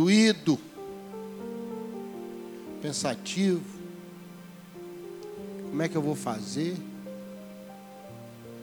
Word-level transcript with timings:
doído, 0.00 0.58
pensativo. 2.80 3.60
Como 5.68 5.82
é 5.82 5.88
que 5.90 5.96
eu 5.96 6.00
vou 6.00 6.14
fazer? 6.14 6.74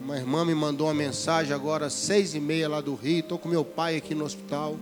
Uma 0.02 0.18
irmã 0.18 0.44
me 0.44 0.56
mandou 0.56 0.88
uma 0.88 0.96
mensagem 0.96 1.54
agora, 1.54 1.92
seis 1.92 2.34
e 2.34 2.40
meia 2.40 2.68
lá 2.68 2.82
do 2.82 2.96
Rio. 2.96 3.20
Estou 3.20 3.38
com 3.38 3.48
meu 3.48 3.64
pai 3.64 3.98
aqui 3.98 4.16
no 4.16 4.26
hospital. 4.26 4.78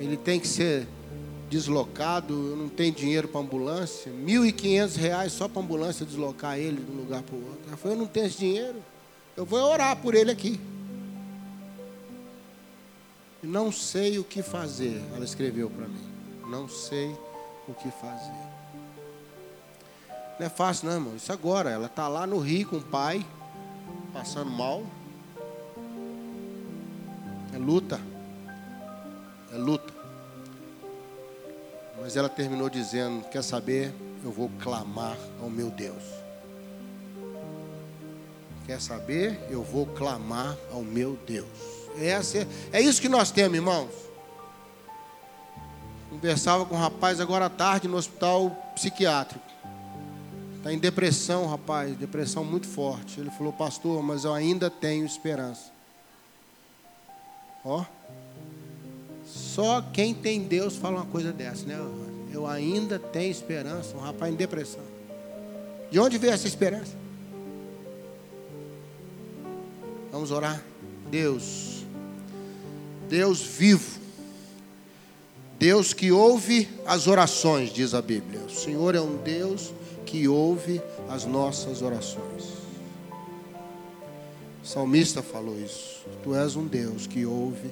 Ele 0.00 0.16
tem 0.16 0.40
que 0.40 0.48
ser 0.48 0.88
deslocado. 1.50 2.32
Eu 2.32 2.56
não 2.56 2.70
tenho 2.70 2.94
dinheiro 2.94 3.28
para 3.28 3.42
ambulância. 3.42 4.10
Mil 4.10 4.46
e 4.46 4.52
quinhentos 4.52 4.96
reais 4.96 5.32
só 5.32 5.46
para 5.46 5.60
ambulância 5.60 6.06
deslocar 6.06 6.58
ele 6.58 6.82
de 6.82 6.90
um 6.90 6.96
lugar 6.96 7.22
para 7.22 7.36
o 7.36 7.44
outro. 7.44 7.60
Ela 7.68 7.76
falou, 7.76 7.94
eu 7.94 8.00
não 8.00 8.08
tenho 8.08 8.26
esse 8.26 8.38
dinheiro. 8.38 8.76
Eu 9.36 9.44
vou 9.44 9.60
orar 9.60 9.96
por 9.98 10.14
ele 10.14 10.30
aqui. 10.30 10.58
Não 13.42 13.72
sei 13.72 14.18
o 14.18 14.24
que 14.24 14.42
fazer. 14.42 15.02
Ela 15.14 15.24
escreveu 15.24 15.70
para 15.70 15.86
mim. 15.86 16.10
Não 16.46 16.68
sei 16.68 17.16
o 17.66 17.72
que 17.72 17.90
fazer. 17.90 18.50
Não 20.38 20.46
é 20.46 20.48
fácil, 20.48 20.88
não, 20.88 20.94
irmão. 20.94 21.16
Isso 21.16 21.32
agora. 21.32 21.70
Ela 21.70 21.86
está 21.86 22.08
lá 22.08 22.26
no 22.26 22.38
Rio 22.38 22.68
com 22.68 22.76
o 22.76 22.82
pai, 22.82 23.24
passando 24.12 24.50
mal. 24.50 24.82
É 27.54 27.58
luta. 27.58 28.00
É 29.52 29.56
luta. 29.56 29.92
Mas 32.00 32.16
ela 32.16 32.28
terminou 32.28 32.68
dizendo: 32.68 33.26
Quer 33.28 33.42
saber? 33.42 33.92
Eu 34.22 34.30
vou 34.30 34.50
clamar 34.60 35.16
ao 35.40 35.48
meu 35.48 35.70
Deus. 35.70 36.02
Quer 38.66 38.80
saber? 38.80 39.40
Eu 39.50 39.62
vou 39.62 39.86
clamar 39.86 40.56
ao 40.70 40.82
meu 40.82 41.18
Deus. 41.26 41.79
Essa 41.98 42.38
é, 42.38 42.46
é 42.72 42.80
isso 42.80 43.00
que 43.00 43.08
nós 43.08 43.30
temos, 43.30 43.56
irmãos. 43.56 43.90
Conversava 46.10 46.64
com 46.66 46.74
um 46.74 46.78
rapaz 46.78 47.20
agora 47.20 47.46
à 47.46 47.50
tarde 47.50 47.86
no 47.86 47.96
hospital 47.96 48.50
psiquiátrico. 48.74 49.44
Está 50.56 50.72
em 50.72 50.78
depressão, 50.78 51.46
rapaz, 51.46 51.96
depressão 51.96 52.44
muito 52.44 52.68
forte. 52.68 53.18
Ele 53.18 53.30
falou, 53.30 53.52
pastor, 53.52 54.02
mas 54.02 54.24
eu 54.24 54.34
ainda 54.34 54.68
tenho 54.68 55.06
esperança. 55.06 55.70
Ó. 57.64 57.84
Só 59.24 59.80
quem 59.80 60.12
tem 60.12 60.42
Deus 60.42 60.76
fala 60.76 60.96
uma 60.96 61.06
coisa 61.06 61.32
dessa, 61.32 61.64
né? 61.64 61.78
Eu 62.32 62.46
ainda 62.46 62.98
tenho 62.98 63.30
esperança. 63.30 63.96
Um 63.96 64.00
rapaz 64.00 64.32
em 64.32 64.36
depressão. 64.36 64.82
De 65.90 65.98
onde 65.98 66.18
veio 66.18 66.32
essa 66.32 66.46
esperança? 66.46 66.94
Vamos 70.12 70.30
orar. 70.30 70.62
Deus, 71.10 71.79
Deus 73.10 73.42
vivo. 73.42 73.98
Deus 75.58 75.92
que 75.92 76.12
ouve 76.12 76.68
as 76.86 77.08
orações, 77.08 77.70
diz 77.72 77.92
a 77.92 78.00
Bíblia. 78.00 78.40
O 78.42 78.50
Senhor 78.50 78.94
é 78.94 79.00
um 79.00 79.16
Deus 79.16 79.74
que 80.06 80.28
ouve 80.28 80.80
as 81.08 81.24
nossas 81.26 81.82
orações. 81.82 82.44
O 84.62 84.66
salmista 84.66 85.22
falou 85.22 85.60
isso. 85.60 86.06
Tu 86.22 86.34
és 86.34 86.54
um 86.54 86.66
Deus 86.66 87.06
que 87.08 87.26
ouve 87.26 87.70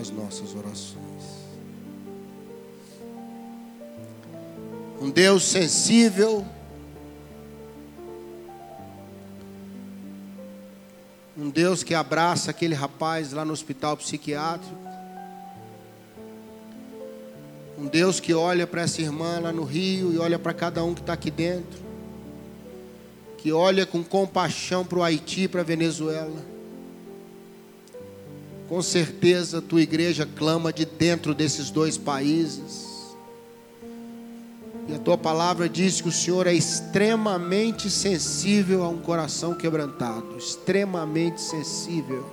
as 0.00 0.08
nossas 0.08 0.54
orações. 0.54 1.40
Um 5.00 5.10
Deus 5.10 5.42
sensível. 5.44 6.46
Um 11.40 11.48
Deus 11.48 11.82
que 11.82 11.94
abraça 11.94 12.50
aquele 12.50 12.74
rapaz 12.74 13.32
lá 13.32 13.46
no 13.46 13.54
hospital 13.54 13.96
psiquiátrico. 13.96 14.76
Um 17.78 17.86
Deus 17.86 18.20
que 18.20 18.34
olha 18.34 18.66
para 18.66 18.82
essa 18.82 19.00
irmã 19.00 19.40
lá 19.40 19.50
no 19.50 19.64
Rio 19.64 20.12
e 20.12 20.18
olha 20.18 20.38
para 20.38 20.52
cada 20.52 20.84
um 20.84 20.92
que 20.92 21.00
está 21.00 21.14
aqui 21.14 21.30
dentro. 21.30 21.80
Que 23.38 23.50
olha 23.52 23.86
com 23.86 24.04
compaixão 24.04 24.84
para 24.84 24.98
o 24.98 25.02
Haiti, 25.02 25.48
para 25.48 25.62
a 25.62 25.64
Venezuela. 25.64 26.44
Com 28.68 28.82
certeza, 28.82 29.62
tua 29.62 29.80
igreja 29.80 30.28
clama 30.36 30.70
de 30.70 30.84
dentro 30.84 31.34
desses 31.34 31.70
dois 31.70 31.96
países 31.96 32.99
e 34.90 34.94
a 34.94 34.98
tua 34.98 35.16
palavra 35.16 35.68
diz 35.68 36.00
que 36.00 36.08
o 36.08 36.12
Senhor 36.12 36.48
é 36.48 36.52
extremamente 36.52 37.88
sensível 37.88 38.82
a 38.82 38.88
um 38.88 38.98
coração 38.98 39.54
quebrantado 39.54 40.36
extremamente 40.36 41.40
sensível. 41.40 42.26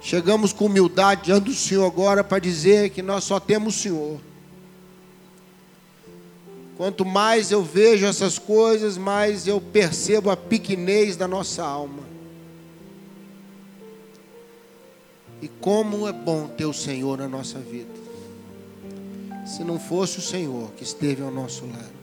Chegamos 0.00 0.52
com 0.52 0.66
humildade 0.66 1.26
diante 1.26 1.44
do 1.44 1.54
Senhor 1.54 1.86
agora 1.86 2.24
para 2.24 2.40
dizer 2.40 2.90
que 2.90 3.00
nós 3.00 3.22
só 3.22 3.38
temos 3.38 3.76
o 3.76 3.78
Senhor. 3.78 4.20
Quanto 6.76 7.04
mais 7.04 7.52
eu 7.52 7.62
vejo 7.62 8.06
essas 8.06 8.40
coisas, 8.40 8.98
mais 8.98 9.46
eu 9.46 9.60
percebo 9.60 10.30
a 10.30 10.36
pequenez 10.36 11.16
da 11.16 11.28
nossa 11.28 11.64
alma. 11.64 12.02
E 15.40 15.46
como 15.46 16.08
é 16.08 16.12
bom 16.12 16.48
ter 16.48 16.66
o 16.66 16.74
Senhor 16.74 17.18
na 17.18 17.28
nossa 17.28 17.60
vida 17.60 18.05
se 19.46 19.62
não 19.62 19.78
fosse 19.78 20.18
o 20.18 20.22
Senhor 20.22 20.72
que 20.72 20.82
esteve 20.82 21.22
ao 21.22 21.30
nosso 21.30 21.64
lado. 21.64 21.96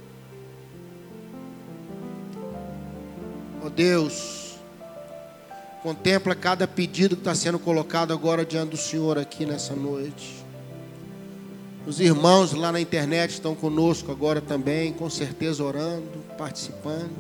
Ó 3.61 3.67
oh 3.67 3.69
Deus, 3.69 4.55
contempla 5.83 6.33
cada 6.33 6.65
pedido 6.65 7.15
que 7.15 7.21
está 7.21 7.35
sendo 7.35 7.59
colocado 7.59 8.13
agora 8.13 8.45
diante 8.45 8.71
do 8.71 8.77
Senhor 8.77 9.17
aqui 9.17 9.45
nessa 9.45 9.75
noite. 9.75 10.41
Os 11.85 11.99
irmãos 11.99 12.53
lá 12.53 12.71
na 12.71 12.79
internet 12.79 13.31
estão 13.31 13.53
conosco 13.53 14.09
agora 14.09 14.39
também, 14.39 14.93
com 14.93 15.09
certeza 15.09 15.61
orando, 15.61 16.23
participando. 16.37 17.11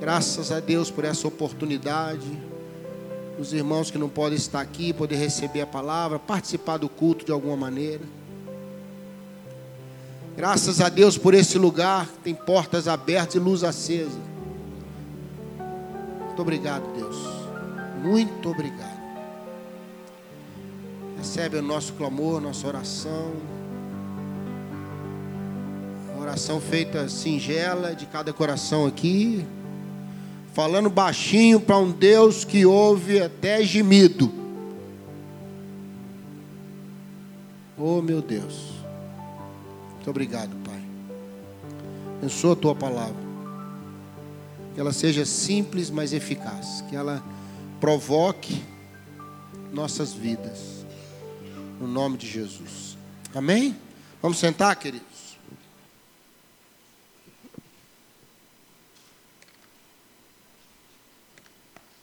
Graças 0.00 0.50
a 0.50 0.58
Deus 0.58 0.90
por 0.90 1.04
essa 1.04 1.28
oportunidade. 1.28 2.26
Os 3.38 3.52
irmãos 3.52 3.88
que 3.88 3.98
não 3.98 4.08
podem 4.08 4.36
estar 4.36 4.60
aqui, 4.60 4.92
poder 4.92 5.14
receber 5.14 5.60
a 5.60 5.66
palavra, 5.66 6.18
participar 6.18 6.76
do 6.76 6.88
culto 6.88 7.24
de 7.24 7.30
alguma 7.30 7.56
maneira. 7.56 8.02
Graças 10.36 10.80
a 10.80 10.88
Deus 10.88 11.18
por 11.18 11.34
esse 11.34 11.58
lugar, 11.58 12.08
tem 12.24 12.34
portas 12.34 12.88
abertas 12.88 13.34
e 13.34 13.38
luz 13.38 13.62
acesa. 13.62 14.18
Muito 16.26 16.40
obrigado, 16.40 16.84
Deus. 16.96 17.16
Muito 18.02 18.48
obrigado. 18.48 19.02
Recebe 21.18 21.58
o 21.58 21.62
nosso 21.62 21.92
clamor, 21.92 22.40
nossa 22.40 22.66
oração. 22.66 23.32
Uma 26.14 26.22
oração 26.22 26.60
feita 26.60 27.08
singela 27.08 27.94
de 27.94 28.06
cada 28.06 28.32
coração 28.32 28.86
aqui. 28.86 29.44
Falando 30.54 30.88
baixinho 30.88 31.60
para 31.60 31.78
um 31.78 31.90
Deus 31.90 32.44
que 32.44 32.64
ouve 32.64 33.20
até 33.20 33.62
gemido. 33.62 34.32
Oh, 37.76 38.00
meu 38.00 38.22
Deus. 38.22 38.81
Muito 40.02 40.10
obrigado, 40.10 40.50
Pai. 40.64 40.82
Abençoa 42.18 42.54
a 42.54 42.56
tua 42.56 42.74
palavra. 42.74 43.22
Que 44.74 44.80
ela 44.80 44.92
seja 44.92 45.24
simples, 45.24 45.90
mas 45.90 46.12
eficaz. 46.12 46.82
Que 46.90 46.96
ela 46.96 47.22
provoque 47.80 48.64
nossas 49.72 50.12
vidas. 50.12 50.84
No 51.78 51.86
nome 51.86 52.18
de 52.18 52.28
Jesus. 52.28 52.98
Amém? 53.32 53.78
Vamos 54.20 54.38
sentar, 54.38 54.74
queridos? 54.74 55.06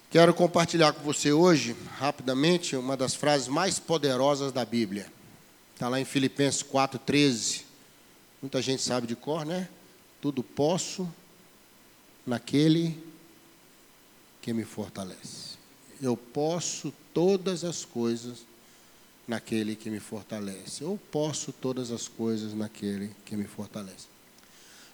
Quero 0.10 0.34
compartilhar 0.34 0.94
com 0.94 1.04
você 1.04 1.34
hoje, 1.34 1.76
rapidamente, 1.98 2.78
uma 2.78 2.96
das 2.96 3.14
frases 3.14 3.50
mais 3.50 3.78
poderosas 3.78 4.54
da 4.54 4.64
Bíblia. 4.64 5.12
Está 5.74 5.90
lá 5.90 6.00
em 6.00 6.06
Filipenses 6.06 6.64
4,13. 6.64 7.68
Muita 8.42 8.62
gente 8.62 8.82
sabe 8.82 9.06
de 9.06 9.16
cor, 9.16 9.46
né? 9.46 9.68
Tudo 10.22 10.42
posso 10.42 11.08
naquele 12.26 12.98
que 14.42 14.54
me 14.54 14.64
fortalece. 14.64 15.58
Eu 16.02 16.16
posso 16.16 16.94
todas 17.14 17.64
as 17.64 17.84
coisas 17.84 18.46
naquele 19.28 19.76
que 19.76 19.90
me 19.90 20.00
fortalece. 20.00 20.84
Eu 20.84 21.00
posso 21.12 21.52
todas 21.52 21.92
as 21.92 22.08
coisas 22.08 22.54
naquele 22.54 23.12
que 23.26 23.36
me 23.36 23.46
fortalece. 23.46 24.08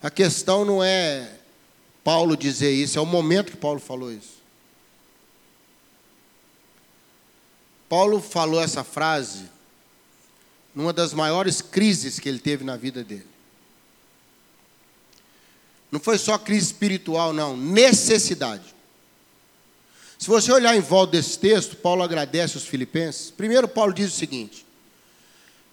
A 0.02 0.10
questão 0.10 0.66
não 0.66 0.84
é 0.84 1.40
Paulo 2.04 2.36
dizer 2.36 2.72
isso, 2.72 2.98
é 2.98 3.02
o 3.02 3.06
momento 3.06 3.52
que 3.52 3.58
Paulo 3.58 3.80
falou 3.80 4.12
isso. 4.12 4.36
Paulo 7.88 8.20
falou 8.20 8.62
essa 8.62 8.84
frase 8.84 9.46
numa 10.74 10.92
das 10.92 11.14
maiores 11.14 11.62
crises 11.62 12.20
que 12.20 12.28
ele 12.28 12.40
teve 12.40 12.64
na 12.64 12.76
vida 12.76 13.04
dele. 13.04 13.35
Não 15.96 16.00
foi 16.02 16.18
só 16.18 16.38
crise 16.38 16.66
espiritual, 16.66 17.32
não. 17.32 17.56
Necessidade. 17.56 18.76
Se 20.20 20.28
você 20.28 20.52
olhar 20.52 20.76
em 20.76 20.82
volta 20.82 21.14
desse 21.14 21.40
texto, 21.40 21.78
Paulo 21.78 22.04
agradece 22.04 22.58
os 22.58 22.66
filipenses. 22.66 23.32
Primeiro, 23.32 23.66
Paulo 23.66 23.94
diz 23.94 24.12
o 24.12 24.18
seguinte: 24.18 24.66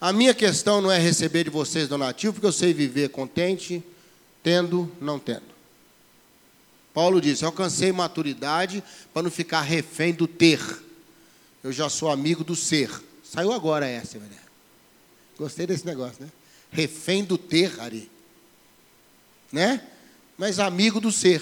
A 0.00 0.12
minha 0.12 0.32
questão 0.32 0.80
não 0.80 0.92
é 0.92 0.96
receber 0.96 1.42
de 1.42 1.50
vocês 1.50 1.88
donativo, 1.88 2.34
porque 2.34 2.46
eu 2.46 2.52
sei 2.52 2.72
viver 2.72 3.08
contente, 3.08 3.82
tendo, 4.44 4.92
não 5.00 5.19
tendo. 5.19 5.42
Paulo 6.94 7.20
diz: 7.20 7.42
Alcancei 7.42 7.90
maturidade 7.90 8.80
para 9.12 9.24
não 9.24 9.30
ficar 9.30 9.62
refém 9.62 10.14
do 10.14 10.28
ter. 10.28 10.60
Eu 11.64 11.72
já 11.72 11.88
sou 11.88 12.08
amigo 12.08 12.44
do 12.44 12.54
ser. 12.54 12.88
Saiu 13.24 13.50
agora 13.50 13.88
essa, 13.88 14.20
velho. 14.20 14.30
Gostei 15.36 15.66
desse 15.66 15.84
negócio, 15.84 16.22
né? 16.22 16.30
Refém 16.70 17.24
do 17.24 17.36
ter, 17.36 17.80
Ari. 17.80 18.08
Né? 19.50 19.84
Mas 20.42 20.58
amigo 20.58 21.00
do 21.00 21.12
ser. 21.12 21.40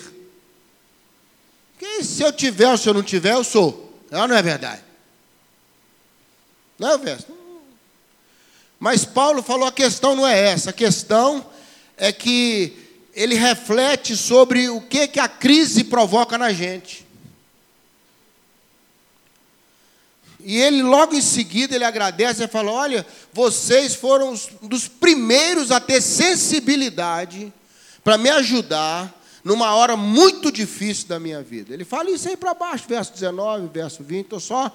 Porque 1.73 2.05
se 2.05 2.23
eu 2.23 2.31
tiver 2.31 2.69
ou 2.69 2.77
se 2.77 2.87
eu 2.87 2.93
não 2.93 3.03
tiver, 3.03 3.33
eu 3.33 3.43
sou. 3.43 3.99
Não, 4.11 4.29
não 4.29 4.37
é 4.37 4.43
verdade. 4.43 4.83
Não 6.79 6.91
é, 6.91 6.99
verso? 6.99 7.29
Mas 8.79 9.07
Paulo 9.07 9.43
falou: 9.43 9.67
a 9.67 9.73
questão 9.73 10.15
não 10.15 10.27
é 10.27 10.39
essa. 10.39 10.69
A 10.69 10.75
questão 10.75 11.51
é 11.97 12.13
que 12.13 12.77
ele 13.15 13.37
reflete 13.37 14.15
sobre 14.15 14.69
o 14.69 14.83
que, 14.83 15.09
que 15.09 15.19
a 15.19 15.29
crise 15.29 15.85
provoca 15.85 16.37
na 16.37 16.53
gente. 16.53 17.07
E 20.41 20.59
ele 20.59 20.83
logo 20.83 21.15
em 21.15 21.23
seguida 21.23 21.75
ele 21.75 21.85
agradece 21.85 22.45
e 22.45 22.49
fala: 22.49 22.71
"Olha, 22.71 23.07
vocês 23.33 23.95
foram 23.95 24.35
um 24.61 24.69
dos 24.69 24.89
primeiros 24.89 25.71
a 25.71 25.81
ter 25.81 26.03
sensibilidade 26.03 27.51
para 28.03 28.19
me 28.19 28.31
ajudar 28.31 29.19
numa 29.43 29.75
hora 29.75 29.97
muito 29.97 30.51
difícil 30.51 31.09
da 31.09 31.19
minha 31.19 31.43
vida". 31.43 31.75
Ele 31.75 31.85
fala 31.85 32.11
isso 32.11 32.29
aí 32.29 32.37
para 32.37 32.55
baixo, 32.55 32.85
verso 32.89 33.13
19, 33.13 33.69
verso 33.69 34.03
20. 34.03 34.25
Estou 34.25 34.41
só 34.41 34.75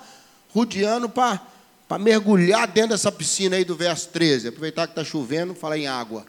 rodeando 0.50 1.10
para 1.10 1.40
mergulhar 2.00 2.68
dentro 2.68 2.92
dessa 2.92 3.12
piscina 3.12 3.56
aí 3.56 3.66
do 3.66 3.76
verso 3.76 4.10
13. 4.10 4.48
Aproveitar 4.48 4.88
que 4.88 4.94
está 4.94 5.04
chovendo, 5.04 5.54
falar 5.54 5.78
em 5.78 5.88
água. 5.88 6.26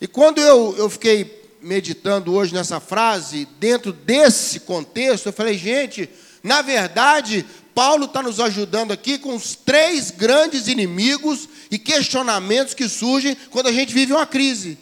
E 0.00 0.06
quando 0.06 0.40
eu, 0.40 0.76
eu 0.78 0.88
fiquei 0.88 1.38
meditando 1.60 2.32
hoje 2.32 2.54
nessa 2.54 2.78
frase, 2.80 3.46
dentro 3.58 3.92
desse 3.92 4.60
contexto, 4.60 5.26
eu 5.26 5.32
falei, 5.32 5.58
gente, 5.58 6.08
na 6.42 6.62
verdade, 6.62 7.44
Paulo 7.78 8.06
está 8.06 8.20
nos 8.24 8.40
ajudando 8.40 8.90
aqui 8.90 9.18
com 9.18 9.36
os 9.36 9.54
três 9.54 10.10
grandes 10.10 10.66
inimigos 10.66 11.48
e 11.70 11.78
questionamentos 11.78 12.74
que 12.74 12.88
surgem 12.88 13.36
quando 13.50 13.68
a 13.68 13.72
gente 13.72 13.94
vive 13.94 14.12
uma 14.12 14.26
crise. 14.26 14.76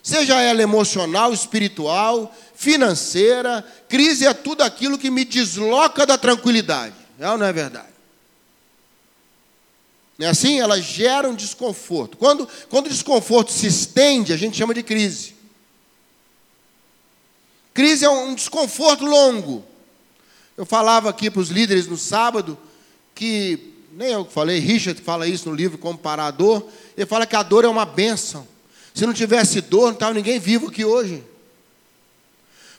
Seja 0.00 0.40
ela 0.40 0.62
emocional, 0.62 1.32
espiritual, 1.32 2.32
financeira, 2.54 3.66
crise 3.88 4.24
é 4.24 4.32
tudo 4.32 4.62
aquilo 4.62 4.98
que 4.98 5.10
me 5.10 5.24
desloca 5.24 6.06
da 6.06 6.16
tranquilidade. 6.16 6.94
É 7.18 7.28
ou 7.28 7.36
não 7.36 7.44
é 7.44 7.52
verdade? 7.52 7.92
Não 10.16 10.28
é 10.28 10.30
assim? 10.30 10.60
Elas 10.60 10.84
geram 10.84 11.34
desconforto. 11.34 12.16
Quando, 12.16 12.48
quando 12.70 12.86
o 12.86 12.90
desconforto 12.90 13.50
se 13.50 13.66
estende, 13.66 14.32
a 14.32 14.36
gente 14.36 14.56
chama 14.56 14.72
de 14.72 14.84
crise. 14.84 15.34
Crise 17.74 18.04
é 18.04 18.08
um 18.08 18.32
desconforto 18.32 19.04
longo. 19.04 19.71
Eu 20.56 20.66
falava 20.66 21.08
aqui 21.08 21.30
para 21.30 21.40
os 21.40 21.48
líderes 21.48 21.86
no 21.86 21.96
sábado 21.96 22.58
que, 23.14 23.74
nem 23.92 24.12
eu 24.12 24.24
que 24.24 24.32
falei, 24.32 24.58
Richard 24.58 25.00
fala 25.00 25.26
isso 25.26 25.48
no 25.48 25.54
livro 25.54 25.78
Comparador, 25.78 26.66
ele 26.96 27.06
fala 27.06 27.26
que 27.26 27.36
a 27.36 27.42
dor 27.42 27.64
é 27.64 27.68
uma 27.68 27.84
bênção. 27.86 28.46
Se 28.94 29.06
não 29.06 29.14
tivesse 29.14 29.60
dor, 29.60 29.86
não 29.86 29.92
estava 29.92 30.12
ninguém 30.14 30.38
vivo 30.38 30.68
aqui 30.68 30.84
hoje. 30.84 31.24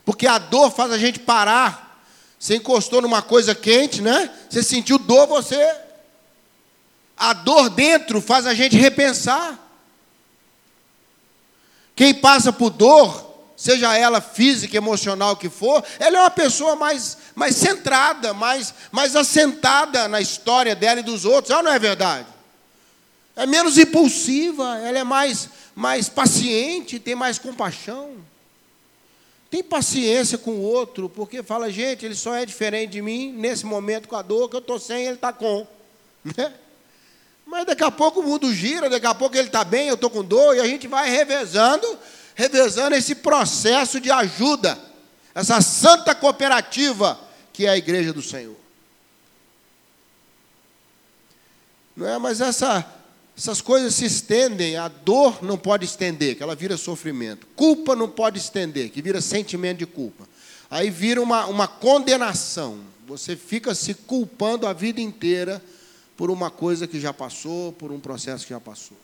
Porque 0.05 0.27
a 0.27 0.37
dor 0.37 0.69
faz 0.71 0.91
a 0.91 0.97
gente 0.97 1.19
parar. 1.19 2.05
Você 2.37 2.57
encostou 2.57 3.01
numa 3.01 3.21
coisa 3.21 3.55
quente, 3.55 4.01
né? 4.01 4.29
Você 4.49 4.61
sentiu 4.61 4.99
dor, 4.99 5.27
você. 5.27 5.75
A 7.17 7.33
dor 7.33 7.69
dentro 7.69 8.21
faz 8.21 8.45
a 8.45 8.53
gente 8.53 8.75
repensar. 8.75 9.59
Quem 11.95 12.13
passa 12.13 12.51
por 12.51 12.69
dor, 12.69 13.32
seja 13.63 13.97
ela 13.97 14.19
física, 14.19 14.75
emocional 14.75 15.37
que 15.37 15.47
for, 15.47 15.81
ela 15.97 16.17
é 16.17 16.19
uma 16.19 16.29
pessoa 16.29 16.75
mais, 16.75 17.17
mais 17.33 17.55
centrada, 17.55 18.33
mais, 18.33 18.73
mais 18.91 19.15
assentada 19.15 20.05
na 20.09 20.19
história 20.19 20.75
dela 20.75 20.99
e 20.99 21.03
dos 21.03 21.23
outros. 21.23 21.49
Ela 21.49 21.63
não 21.63 21.71
é 21.71 21.79
verdade? 21.79 22.27
É 23.37 23.45
menos 23.45 23.77
impulsiva, 23.77 24.79
ela 24.79 24.99
é 24.99 25.03
mais, 25.05 25.47
mais 25.73 26.09
paciente, 26.09 26.99
tem 26.99 27.15
mais 27.15 27.39
compaixão. 27.39 28.17
Tem 29.49 29.63
paciência 29.63 30.37
com 30.37 30.51
o 30.51 30.61
outro, 30.61 31.07
porque 31.07 31.41
fala, 31.41 31.71
gente, 31.71 32.05
ele 32.05 32.15
só 32.15 32.35
é 32.35 32.45
diferente 32.45 32.91
de 32.91 33.01
mim 33.01 33.31
nesse 33.31 33.65
momento 33.65 34.09
com 34.09 34.17
a 34.17 34.21
dor 34.21 34.49
que 34.49 34.57
eu 34.57 34.59
estou 34.59 34.77
sem, 34.77 35.05
ele 35.05 35.15
está 35.15 35.31
com. 35.31 35.65
Né? 36.37 36.53
Mas 37.45 37.65
daqui 37.65 37.83
a 37.83 37.91
pouco 37.91 38.21
o 38.21 38.23
mundo 38.23 38.53
gira, 38.53 38.89
daqui 38.89 39.05
a 39.05 39.13
pouco 39.13 39.35
ele 39.35 39.47
está 39.47 39.63
bem, 39.63 39.87
eu 39.87 39.95
estou 39.95 40.09
com 40.09 40.23
dor, 40.23 40.55
e 40.55 40.59
a 40.59 40.65
gente 40.65 40.87
vai 40.87 41.09
revezando 41.09 41.85
revezando 42.35 42.95
esse 42.95 43.15
processo 43.15 43.99
de 43.99 44.11
ajuda, 44.11 44.77
essa 45.33 45.61
santa 45.61 46.13
cooperativa 46.13 47.19
que 47.51 47.65
é 47.65 47.69
a 47.69 47.77
igreja 47.77 48.11
do 48.11 48.21
Senhor. 48.21 48.55
Não 51.95 52.07
é? 52.07 52.17
Mas 52.17 52.41
essa, 52.41 52.85
essas 53.37 53.61
coisas 53.61 53.93
se 53.93 54.05
estendem, 54.05 54.75
a 54.75 54.87
dor 54.87 55.43
não 55.43 55.57
pode 55.57 55.85
estender, 55.85 56.35
que 56.35 56.43
ela 56.43 56.55
vira 56.55 56.75
sofrimento. 56.77 57.47
Culpa 57.55 57.95
não 57.95 58.09
pode 58.09 58.39
estender, 58.39 58.89
que 58.89 59.01
vira 59.01 59.21
sentimento 59.21 59.79
de 59.79 59.85
culpa. 59.85 60.27
Aí 60.69 60.89
vira 60.89 61.21
uma, 61.21 61.45
uma 61.45 61.67
condenação. 61.67 62.79
Você 63.07 63.35
fica 63.35 63.75
se 63.75 63.93
culpando 63.93 64.65
a 64.65 64.73
vida 64.73 64.99
inteira 64.99 65.61
por 66.17 66.31
uma 66.31 66.49
coisa 66.49 66.87
que 66.87 66.99
já 66.99 67.13
passou, 67.13 67.73
por 67.73 67.91
um 67.91 67.99
processo 67.99 68.45
que 68.45 68.51
já 68.51 68.59
passou. 68.59 68.97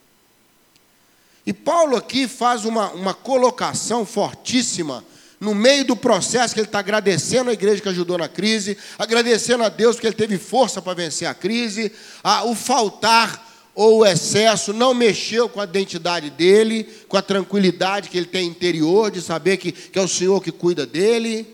E 1.50 1.54
Paulo 1.54 1.96
aqui 1.96 2.28
faz 2.28 2.63
uma, 2.63 2.92
uma 2.92 3.12
colocação 3.12 4.06
fortíssima 4.06 5.04
no 5.40 5.56
meio 5.56 5.84
do 5.84 5.96
processo 5.96 6.54
que 6.54 6.60
ele 6.60 6.68
está 6.68 6.78
agradecendo 6.78 7.50
a 7.50 7.54
igreja 7.54 7.81
que 7.81 7.90
ajudou 7.90 8.19
na 8.19 8.28
crise, 8.28 8.78
agradecendo 9.00 9.63
a 9.63 9.69
Deus 9.69 9.96
porque 9.96 10.06
ele 10.06 10.16
teve 10.16 10.38
força 10.38 10.80
para 10.80 10.94
vencer 10.94 11.28
a 11.28 11.34
crise, 11.34 11.92
a, 12.24 12.44
o 12.44 12.54
faltar 12.54 13.72
ou 13.74 14.01
o 14.01 14.06
excesso 14.06 14.74
não 14.74 14.94
mexeu 14.94 15.50
com 15.50 15.60
a 15.60 15.63
identidade 15.63 16.30
dele, 16.30 16.88
com 17.07 17.18
a 17.18 17.22
tranquilidade 17.24 18.10
que 18.10 18.18
ele 18.19 18.28
tem 18.28 18.46
interior, 18.46 19.10
de 19.10 19.19
saber 19.19 19.57
que, 19.57 19.72
que 19.72 19.98
é 19.98 20.01
o 20.04 20.07
Senhor 20.07 20.44
que 20.44 20.51
cuida 20.51 20.86
dele. 20.86 21.48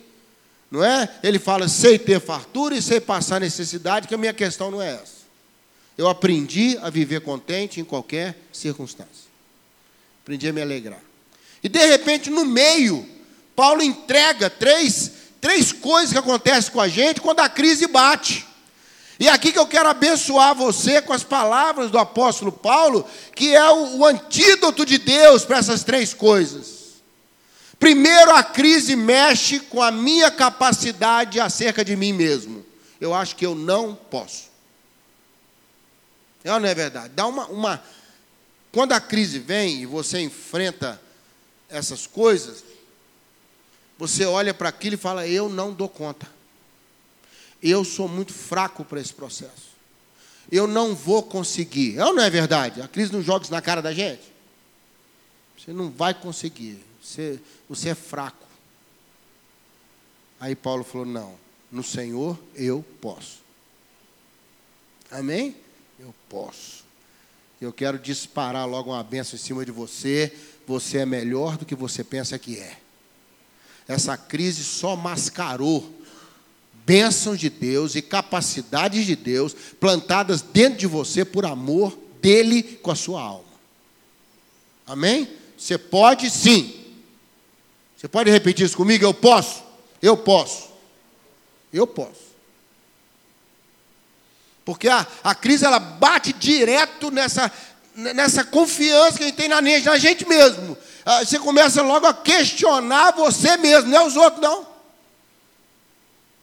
Não 0.70 0.84
é? 0.84 1.10
Ele 1.24 1.40
fala, 1.40 1.70
sei 1.70 1.98
ter 1.98 2.20
fartura 2.20 2.76
e 2.76 2.82
sei 2.82 3.00
passar 3.00 3.40
necessidade, 3.40 4.10
que 4.10 4.16
a 4.16 4.18
minha 4.18 4.34
questão 4.34 4.70
não 4.70 4.82
é 4.82 4.96
essa. 4.96 5.24
Eu 5.98 6.10
aprendi 6.10 6.78
a 6.82 6.90
viver 6.90 7.22
contente 7.22 7.80
em 7.80 7.86
qualquer 7.86 8.36
circunstância. 8.52 9.35
Aprendi 10.26 10.48
a 10.48 10.54
me 10.54 10.60
alegrar. 10.60 11.00
E 11.62 11.70
de 11.70 11.86
repente, 11.86 12.32
no 12.32 12.44
meio, 12.44 13.08
Paulo 13.56 13.84
entrega 13.84 14.50
três, 14.50 15.12
três 15.40 15.72
coisas 15.72 16.12
que 16.12 16.18
acontecem 16.18 16.72
com 16.72 16.82
a 16.82 16.88
gente 16.88 17.22
quando 17.22 17.42
a 17.42 17.48
crise 17.48 17.86
bate. 17.86 18.44
E 19.20 19.30
aqui 19.30 19.52
que 19.52 19.60
eu 19.60 19.68
quero 19.68 19.88
abençoar 19.88 20.56
você 20.56 21.00
com 21.00 21.14
as 21.14 21.24
palavras 21.24 21.92
do 21.92 22.00
apóstolo 22.00 22.52
Paulo, 22.52 23.08
que 23.36 23.54
é 23.56 23.70
o, 23.70 23.98
o 23.98 24.06
antídoto 24.06 24.84
de 24.84 24.98
Deus 24.98 25.46
para 25.46 25.60
essas 25.60 25.84
três 25.84 26.12
coisas. 26.12 26.96
Primeiro, 27.78 28.32
a 28.32 28.42
crise 28.42 28.96
mexe 28.96 29.60
com 29.60 29.80
a 29.80 29.92
minha 29.92 30.32
capacidade 30.32 31.40
acerca 31.40 31.86
de 31.86 31.96
mim 31.96 32.14
mesmo. 32.14 32.66
Eu 33.00 33.14
acho 33.14 33.36
que 33.36 33.46
eu 33.46 33.54
não 33.54 33.94
posso. 33.94 34.50
É 36.44 36.52
ou 36.52 36.60
não 36.60 36.68
é 36.68 36.74
verdade? 36.74 37.10
Dá 37.16 37.28
uma, 37.28 37.46
uma, 37.46 37.84
quando 38.76 38.92
a 38.92 39.00
crise 39.00 39.40
vem 39.40 39.84
e 39.84 39.86
você 39.86 40.20
enfrenta 40.20 41.02
essas 41.70 42.06
coisas, 42.06 42.62
você 43.98 44.26
olha 44.26 44.54
para 44.54 44.68
aquilo 44.68 44.96
e 44.96 44.98
fala: 44.98 45.26
Eu 45.26 45.48
não 45.48 45.72
dou 45.74 45.88
conta. 45.88 46.30
Eu 47.64 47.86
sou 47.86 48.10
muito 48.10 48.34
fraco 48.34 48.84
para 48.84 49.00
esse 49.00 49.14
processo. 49.14 49.70
Eu 50.52 50.68
não 50.68 50.94
vou 50.94 51.24
conseguir. 51.24 51.98
É 51.98 52.04
ou 52.04 52.14
não 52.14 52.22
é 52.22 52.30
verdade? 52.30 52.82
A 52.82 52.88
crise 52.90 53.14
não 53.14 53.22
joga 53.22 53.44
isso 53.44 53.54
na 53.54 53.62
cara 53.62 53.82
da 53.82 53.94
gente. 53.94 54.24
Você 55.58 55.72
não 55.72 55.90
vai 55.90 56.14
conseguir. 56.14 56.78
Você, 57.02 57.40
você 57.70 57.90
é 57.90 57.96
fraco. 57.96 58.46
Aí 60.38 60.54
Paulo 60.54 60.84
falou: 60.84 61.08
Não, 61.08 61.36
no 61.72 61.82
Senhor 61.82 62.38
eu 62.54 62.84
posso. 63.00 63.40
Amém? 65.10 65.56
Eu 65.98 66.14
posso. 66.28 66.85
Eu 67.62 67.72
quero 67.72 67.98
disparar 67.98 68.68
logo 68.68 68.92
uma 68.92 69.04
benção 69.04 69.36
em 69.36 69.42
cima 69.42 69.66
de 69.66 69.72
você. 69.72 70.34
Você 70.68 71.00
é 71.00 71.06
melhor 71.06 71.58
do 71.58 71.66
que 71.66 71.76
você 71.76 72.04
pensa 72.04 72.38
que 72.38 72.58
é. 72.58 72.78
Essa 73.88 74.18
crise 74.18 74.64
só 74.64 74.96
mascarou 74.96 75.94
bênçãos 76.86 77.40
de 77.40 77.50
Deus 77.50 77.96
e 77.96 78.02
capacidades 78.02 79.06
de 79.06 79.16
Deus 79.16 79.56
plantadas 79.80 80.42
dentro 80.42 80.80
de 80.80 80.88
você 80.88 81.24
por 81.24 81.46
amor 81.46 81.98
dele 82.22 82.62
com 82.82 82.92
a 82.92 82.96
sua 82.96 83.22
alma. 83.22 83.46
Amém? 84.86 85.28
Você 85.58 85.78
pode 85.78 86.30
sim. 86.30 86.86
Você 87.96 88.08
pode 88.08 88.30
repetir 88.30 88.66
isso 88.66 88.78
comigo? 88.78 89.04
Eu 89.04 89.14
posso. 89.14 89.64
Eu 90.02 90.18
posso. 90.18 90.70
Eu 91.74 91.88
posso. 91.88 92.25
Porque 94.66 94.90
a, 94.90 95.06
a 95.24 95.36
crise 95.36 95.64
ela 95.64 95.78
bate 95.78 96.34
direto 96.34 97.12
nessa, 97.12 97.52
nessa 97.94 98.44
confiança 98.44 99.18
que 99.18 99.24
a 99.24 99.28
gente 99.28 99.36
tem 99.36 99.48
na, 99.48 99.62
na 99.62 99.98
gente 99.98 100.28
mesmo. 100.28 100.76
Ah, 101.06 101.24
você 101.24 101.38
começa 101.38 101.84
logo 101.84 102.08
a 102.08 102.14
questionar 102.14 103.12
você 103.12 103.56
mesmo, 103.58 103.92
não 103.92 104.00
é 104.00 104.04
os 104.04 104.16
outros, 104.16 104.42
não. 104.42 104.66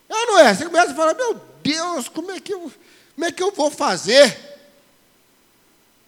É 0.09 0.27
não 0.27 0.39
é? 0.39 0.55
Você 0.55 0.65
começa 0.65 0.93
a 0.93 0.95
falar, 0.95 1.15
meu 1.15 1.41
Deus, 1.65 2.09
como 2.09 2.31
é 2.31 2.39
que 2.39 2.55
eu, 2.55 2.73
como 3.15 3.27
é 3.27 3.33
que 3.33 3.43
eu 3.43 3.51
vou 3.51 3.73
fazer? 3.73 4.51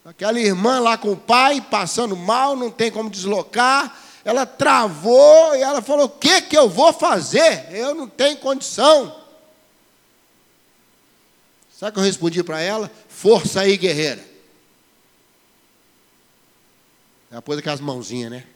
Aquela 0.04 0.38
irmã 0.38 0.78
lá 0.80 0.96
com 0.96 1.12
o 1.12 1.16
pai, 1.16 1.60
passando 1.68 2.14
mal, 2.14 2.54
não 2.54 2.70
tem 2.70 2.92
como 2.92 3.10
deslocar. 3.10 3.98
Ela 4.24 4.46
travou 4.46 5.56
e 5.56 5.62
ela 5.62 5.82
falou: 5.82 6.06
O 6.06 6.10
que, 6.10 6.42
que 6.42 6.56
eu 6.56 6.68
vou 6.68 6.92
fazer? 6.92 7.68
Eu 7.72 7.94
não 7.94 8.06
tenho 8.06 8.36
condição. 8.36 9.23
Sabe 11.84 11.90
o 11.90 11.94
que 11.96 12.00
eu 12.00 12.04
respondi 12.04 12.42
para 12.42 12.62
ela? 12.62 12.90
Força 13.10 13.60
aí, 13.60 13.76
guerreira. 13.76 14.24
Ela 17.30 17.42
pôs 17.42 17.58
aquelas 17.58 17.78
mãozinhas, 17.78 18.30
né? 18.30 18.46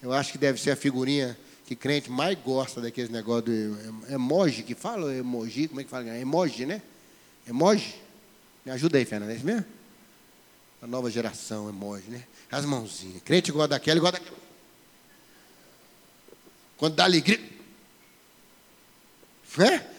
Eu 0.00 0.10
acho 0.10 0.32
que 0.32 0.38
deve 0.38 0.58
ser 0.58 0.70
a 0.70 0.76
figurinha 0.76 1.38
que 1.66 1.76
crente 1.76 2.10
mais 2.10 2.38
gosta 2.38 2.80
daqueles 2.80 3.10
negócios 3.10 3.44
do 3.44 4.10
emoji, 4.10 4.62
que 4.62 4.74
fala 4.74 5.14
emoji, 5.14 5.68
como 5.68 5.82
é 5.82 5.84
que 5.84 5.90
fala? 5.90 6.16
Emoji, 6.16 6.64
né? 6.64 6.80
Emoji? 7.46 7.96
Me 8.64 8.72
ajuda 8.72 8.96
aí, 8.96 9.04
Fernanda, 9.04 9.34
é 9.34 9.36
isso 9.36 9.44
mesmo? 9.44 9.66
A 10.80 10.86
nova 10.86 11.10
geração, 11.10 11.68
emoji, 11.68 12.08
né? 12.08 12.24
As 12.50 12.64
mãozinhas. 12.64 13.22
Crente 13.22 13.52
gosta 13.52 13.68
daquela, 13.68 14.00
gosta 14.00 14.18
daquela. 14.18 14.38
Quando 16.78 16.94
dá 16.94 17.04
alegria. 17.04 17.52
Né? 19.58 19.90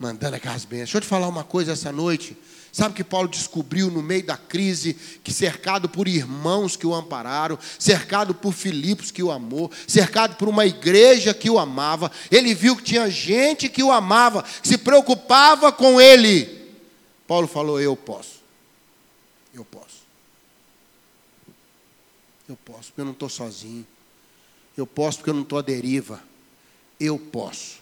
Mandando 0.00 0.34
aquelas 0.34 0.64
bênçãos. 0.64 0.86
Deixa 0.86 0.96
eu 0.96 1.02
te 1.02 1.06
falar 1.06 1.28
uma 1.28 1.44
coisa 1.44 1.72
essa 1.72 1.92
noite. 1.92 2.34
Sabe 2.72 2.94
que 2.94 3.04
Paulo 3.04 3.28
descobriu 3.28 3.90
no 3.90 4.02
meio 4.02 4.24
da 4.24 4.36
crise 4.36 4.94
que 5.22 5.30
cercado 5.30 5.90
por 5.90 6.08
irmãos 6.08 6.74
que 6.74 6.86
o 6.86 6.94
ampararam, 6.94 7.58
cercado 7.78 8.34
por 8.34 8.54
Filipos 8.54 9.10
que 9.10 9.22
o 9.22 9.30
amou, 9.30 9.70
cercado 9.86 10.36
por 10.36 10.48
uma 10.48 10.64
igreja 10.64 11.34
que 11.34 11.50
o 11.50 11.58
amava, 11.58 12.10
ele 12.30 12.54
viu 12.54 12.76
que 12.76 12.82
tinha 12.82 13.10
gente 13.10 13.68
que 13.68 13.82
o 13.82 13.92
amava, 13.92 14.42
que 14.42 14.68
se 14.68 14.78
preocupava 14.78 15.70
com 15.70 16.00
ele. 16.00 16.72
Paulo 17.26 17.46
falou: 17.46 17.78
Eu 17.78 17.94
posso. 17.94 18.40
Eu 19.52 19.66
posso. 19.66 20.00
Eu 22.48 22.56
posso, 22.56 22.84
porque 22.86 23.02
eu 23.02 23.04
não 23.04 23.12
estou 23.12 23.28
sozinho. 23.28 23.86
Eu 24.74 24.86
posso 24.86 25.18
porque 25.18 25.28
eu 25.30 25.34
não 25.34 25.42
estou 25.42 25.58
à 25.58 25.62
deriva. 25.62 26.22
Eu 26.98 27.18
posso. 27.18 27.80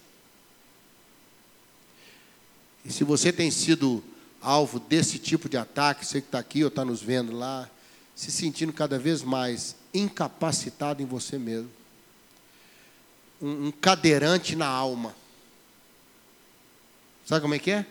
E 2.85 2.93
se 2.93 3.05
você 3.05 3.33
tem 3.33 3.51
sido 3.51 4.03
alvo 4.41 4.79
desse 4.79 5.19
tipo 5.19 5.49
de 5.49 5.57
ataque, 5.57 6.07
você 6.07 6.21
que 6.21 6.29
está 6.29 6.39
aqui 6.39 6.63
ou 6.63 6.69
está 6.69 6.85
nos 6.85 7.03
vendo 7.03 7.37
lá, 7.37 7.69
se 8.15 8.31
sentindo 8.31 8.73
cada 8.73 8.99
vez 8.99 9.23
mais 9.23 9.77
incapacitado 9.93 11.03
em 11.03 11.07
você 11.07 11.39
mesmo. 11.39 11.71
Um, 13.41 13.69
um 13.69 13.71
cadeirante 13.71 14.57
na 14.57 14.67
alma. 14.67 15.15
Sabe 17.25 17.43
como 17.43 17.55
é 17.55 17.59
que 17.59 17.71
é? 17.71 17.87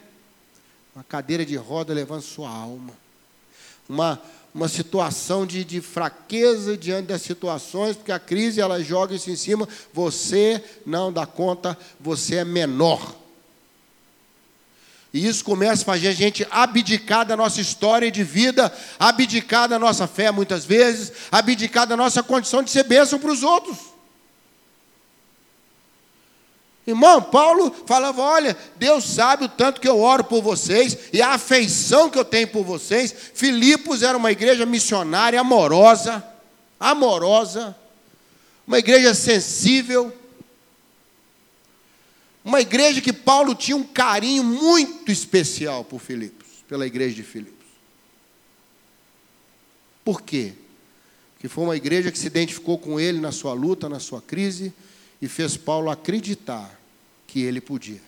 Uma 0.96 1.04
cadeira 1.04 1.46
de 1.46 1.56
roda 1.56 1.94
levando 1.94 2.22
sua 2.22 2.50
alma. 2.50 2.94
Uma, 3.88 4.22
uma 4.54 4.68
situação 4.68 5.46
de, 5.46 5.64
de 5.64 5.80
fraqueza 5.80 6.76
diante 6.76 7.08
das 7.08 7.22
situações, 7.22 7.96
porque 7.96 8.12
a 8.12 8.20
crise 8.20 8.60
ela 8.60 8.84
joga 8.84 9.16
isso 9.16 9.30
em 9.30 9.36
cima, 9.36 9.68
você 9.94 10.64
não 10.86 11.14
dá 11.14 11.26
conta, 11.26 11.78
você 12.00 12.38
é 12.38 12.46
menor. 12.46 13.16
E 15.14 15.26
isso 15.26 15.44
começa 15.44 15.84
a 15.84 15.86
fazer 15.86 16.10
a 16.10 16.14
gente 16.14 16.46
abdicar 16.52 17.26
da 17.26 17.36
nossa 17.36 17.62
história 17.62 18.12
de 18.12 18.24
vida, 18.24 18.74
abdicar 19.00 19.68
da 19.68 19.80
nossa 19.80 20.06
fé 20.06 20.32
muitas 20.32 20.66
vezes, 20.66 21.12
abdicar 21.32 21.88
da 21.88 21.96
nossa 21.96 22.22
condição 22.22 22.62
de 22.62 22.70
ser 22.70 22.84
bênção 22.84 23.18
para 23.18 23.32
os 23.32 23.42
outros. 23.42 23.78
Irmão, 26.86 27.22
Paulo 27.22 27.76
falava: 27.86 28.22
olha, 28.22 28.56
Deus 28.78 29.04
sabe 29.04 29.46
o 29.46 29.50
tanto 29.50 29.82
que 29.82 29.88
eu 29.88 30.00
oro 30.00 30.24
por 30.24 30.42
vocês 30.42 30.98
e 31.12 31.22
a 31.22 31.34
afeição 31.34 32.10
que 32.10 32.18
eu 32.18 32.24
tenho 32.24 32.48
por 32.48 32.64
vocês. 32.64 33.14
Filipos 33.34 34.04
era 34.04 34.18
uma 34.18 34.32
igreja 34.32 34.66
missionária 34.66 35.40
amorosa, 35.40 36.24
amorosa, 36.80 37.76
uma 38.66 38.80
igreja 38.80 39.14
sensível 39.14 40.14
uma 42.48 42.62
igreja 42.62 43.02
que 43.02 43.12
Paulo 43.12 43.54
tinha 43.54 43.76
um 43.76 43.84
carinho 43.84 44.42
muito 44.42 45.12
especial 45.12 45.84
por 45.84 46.00
Filipos, 46.00 46.48
pela 46.66 46.88
igreja 46.88 47.14
de 47.14 47.22
Filipos. 47.22 47.68
Por 50.06 50.22
quê? 50.22 50.54
Porque 51.34 51.50
foi 51.50 51.66
uma 51.66 51.76
igreja 51.76 52.10
que 52.10 52.18
se 52.18 52.28
identificou 52.28 52.78
com 52.78 52.98
ele 52.98 53.20
na 53.20 53.34
sua 53.34 53.52
luta, 53.52 53.90
na 53.90 54.00
sua 54.00 54.22
crise, 54.22 54.72
e 55.22 55.28
fez 55.28 55.58
Paulo 55.58 55.90
acreditar 55.90 56.80
que 57.28 57.42
ele 57.42 57.60
podia. 57.60 58.02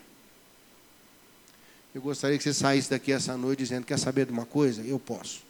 Eu 1.93 2.01
gostaria 2.01 2.37
que 2.37 2.43
você 2.43 2.53
saísse 2.53 2.89
daqui 2.89 3.11
essa 3.11 3.35
noite 3.35 3.59
dizendo: 3.59 3.85
Quer 3.85 3.99
saber 3.99 4.25
de 4.25 4.31
uma 4.31 4.45
coisa? 4.45 4.81
Eu 4.83 4.97
posso. 4.99 5.41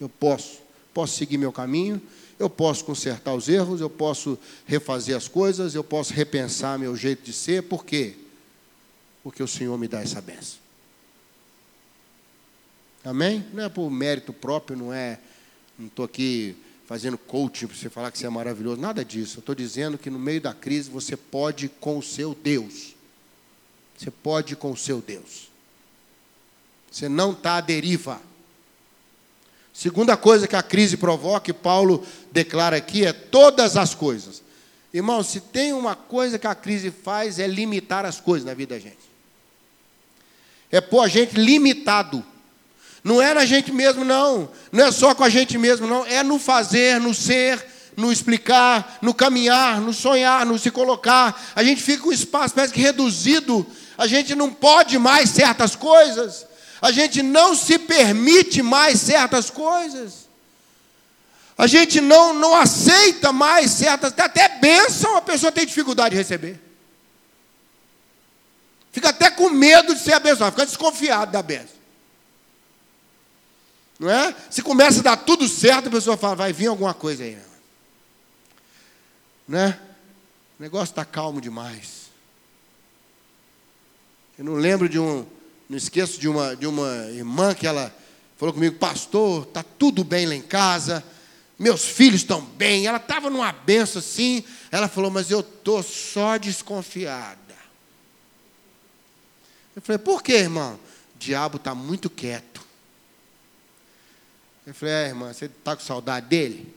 Eu 0.00 0.08
posso. 0.08 0.60
Posso 0.92 1.16
seguir 1.16 1.38
meu 1.38 1.52
caminho, 1.52 2.02
eu 2.38 2.50
posso 2.50 2.84
consertar 2.84 3.34
os 3.34 3.48
erros, 3.48 3.80
eu 3.80 3.90
posso 3.90 4.38
refazer 4.66 5.16
as 5.16 5.28
coisas, 5.28 5.74
eu 5.74 5.84
posso 5.84 6.12
repensar 6.12 6.78
meu 6.78 6.96
jeito 6.96 7.22
de 7.22 7.32
ser, 7.32 7.62
por 7.62 7.84
quê? 7.84 8.16
Porque 9.22 9.42
o 9.42 9.48
Senhor 9.48 9.76
me 9.78 9.86
dá 9.86 10.00
essa 10.00 10.20
benção. 10.20 10.58
Amém? 13.04 13.44
Não 13.52 13.64
é 13.64 13.68
por 13.68 13.90
mérito 13.90 14.32
próprio, 14.32 14.76
não 14.76 14.92
é. 14.92 15.18
Não 15.78 15.86
estou 15.86 16.04
aqui 16.04 16.56
fazendo 16.86 17.16
coaching 17.16 17.66
para 17.66 17.76
você 17.76 17.88
falar 17.88 18.10
que 18.10 18.18
você 18.18 18.26
é 18.26 18.30
maravilhoso, 18.30 18.80
nada 18.80 19.04
disso. 19.04 19.38
Eu 19.38 19.40
estou 19.40 19.54
dizendo 19.54 19.98
que 19.98 20.10
no 20.10 20.18
meio 20.18 20.40
da 20.40 20.54
crise 20.54 20.90
você 20.90 21.16
pode 21.16 21.68
com 21.68 21.98
o 21.98 22.02
seu 22.02 22.34
Deus. 22.34 22.94
Você 23.96 24.10
pode 24.10 24.56
com 24.56 24.72
o 24.72 24.76
seu 24.76 25.00
Deus. 25.00 25.50
Você 26.90 27.08
não 27.08 27.32
está 27.32 27.56
à 27.56 27.60
deriva. 27.60 28.20
Segunda 29.72 30.16
coisa 30.16 30.46
que 30.46 30.54
a 30.54 30.62
crise 30.62 30.96
provoca, 30.96 31.50
e 31.50 31.54
Paulo 31.54 32.06
declara 32.30 32.76
aqui, 32.76 33.06
é 33.06 33.12
todas 33.12 33.76
as 33.76 33.94
coisas. 33.94 34.42
Irmão, 34.92 35.22
se 35.22 35.40
tem 35.40 35.72
uma 35.72 35.94
coisa 35.94 36.38
que 36.38 36.46
a 36.46 36.54
crise 36.54 36.90
faz, 36.90 37.38
é 37.38 37.46
limitar 37.46 38.04
as 38.04 38.20
coisas 38.20 38.46
na 38.46 38.52
vida 38.52 38.74
da 38.74 38.80
gente. 38.80 38.98
É 40.70 40.80
pôr 40.80 41.00
a 41.00 41.08
gente 41.08 41.34
limitado. 41.34 42.22
Não 43.02 43.20
é 43.20 43.32
na 43.32 43.46
gente 43.46 43.72
mesmo, 43.72 44.04
não. 44.04 44.50
Não 44.70 44.84
é 44.84 44.92
só 44.92 45.14
com 45.14 45.24
a 45.24 45.30
gente 45.30 45.56
mesmo, 45.56 45.86
não. 45.86 46.04
É 46.06 46.22
no 46.22 46.38
fazer, 46.38 47.00
no 47.00 47.14
ser, 47.14 47.64
no 47.96 48.12
explicar, 48.12 48.98
no 49.00 49.14
caminhar, 49.14 49.80
no 49.80 49.94
sonhar, 49.94 50.44
no 50.44 50.58
se 50.58 50.70
colocar. 50.70 51.42
A 51.56 51.64
gente 51.64 51.82
fica 51.82 52.02
com 52.02 52.10
um 52.10 52.12
espaço, 52.12 52.54
parece 52.54 52.74
que 52.74 52.80
reduzido. 52.80 53.66
A 53.96 54.06
gente 54.06 54.34
não 54.34 54.52
pode 54.52 54.98
mais 54.98 55.30
certas 55.30 55.74
coisas 55.74 56.46
a 56.82 56.90
gente 56.90 57.22
não 57.22 57.54
se 57.54 57.78
permite 57.78 58.60
mais 58.60 59.00
certas 59.00 59.48
coisas. 59.48 60.28
A 61.56 61.68
gente 61.68 62.00
não, 62.00 62.34
não 62.34 62.56
aceita 62.56 63.32
mais 63.32 63.70
certas, 63.70 64.12
até 64.18 64.58
bênção 64.58 65.16
a 65.16 65.22
pessoa 65.22 65.52
tem 65.52 65.64
dificuldade 65.64 66.10
de 66.10 66.16
receber. 66.16 66.60
Fica 68.90 69.10
até 69.10 69.30
com 69.30 69.48
medo 69.48 69.94
de 69.94 70.00
ser 70.00 70.14
abençoado, 70.14 70.56
fica 70.56 70.66
desconfiado 70.66 71.30
da 71.30 71.40
bênção. 71.40 71.76
Não 73.96 74.10
é? 74.10 74.34
Se 74.50 74.60
começa 74.60 74.98
a 74.98 75.02
dar 75.02 75.16
tudo 75.18 75.46
certo, 75.46 75.86
a 75.86 75.92
pessoa 75.92 76.16
fala, 76.16 76.34
vai 76.34 76.52
vir 76.52 76.66
alguma 76.66 76.92
coisa 76.92 77.22
aí. 77.22 77.38
Né? 79.46 79.78
O 80.58 80.62
negócio 80.62 80.90
está 80.90 81.04
calmo 81.04 81.40
demais. 81.40 82.10
Eu 84.36 84.44
não 84.44 84.54
lembro 84.54 84.88
de 84.88 84.98
um, 84.98 85.24
não 85.72 85.78
esqueço 85.78 86.20
de 86.20 86.28
uma, 86.28 86.54
de 86.54 86.66
uma 86.66 86.86
irmã 87.12 87.54
que 87.54 87.66
ela 87.66 87.90
falou 88.36 88.52
comigo, 88.52 88.76
pastor, 88.76 89.44
está 89.44 89.62
tudo 89.62 90.04
bem 90.04 90.26
lá 90.26 90.34
em 90.34 90.42
casa, 90.42 91.02
meus 91.58 91.82
filhos 91.82 92.20
estão 92.20 92.44
bem. 92.44 92.86
Ela 92.86 92.98
estava 92.98 93.30
numa 93.30 93.50
benção 93.52 93.98
assim, 93.98 94.44
ela 94.70 94.86
falou, 94.86 95.10
mas 95.10 95.30
eu 95.30 95.40
estou 95.40 95.82
só 95.82 96.36
desconfiada. 96.36 97.40
Eu 99.74 99.80
falei, 99.80 99.98
por 99.98 100.22
que, 100.22 100.32
irmão? 100.32 100.78
O 101.14 101.18
diabo 101.18 101.56
está 101.56 101.74
muito 101.74 102.10
quieto. 102.10 102.60
Eu 104.66 104.74
falei, 104.74 104.94
é, 104.94 105.06
irmã, 105.06 105.32
você 105.32 105.46
está 105.46 105.74
com 105.74 105.82
saudade 105.82 106.26
dele? 106.26 106.70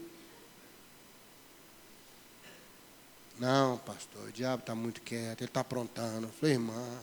Não, 3.37 3.77
pastor, 3.79 4.29
o 4.29 4.31
diabo 4.31 4.61
está 4.61 4.73
muito 4.73 5.01
quieto, 5.01 5.41
ele 5.41 5.49
está 5.49 5.59
aprontando. 5.59 6.27
Eu 6.27 6.33
falei, 6.39 6.55
irmã, 6.55 6.97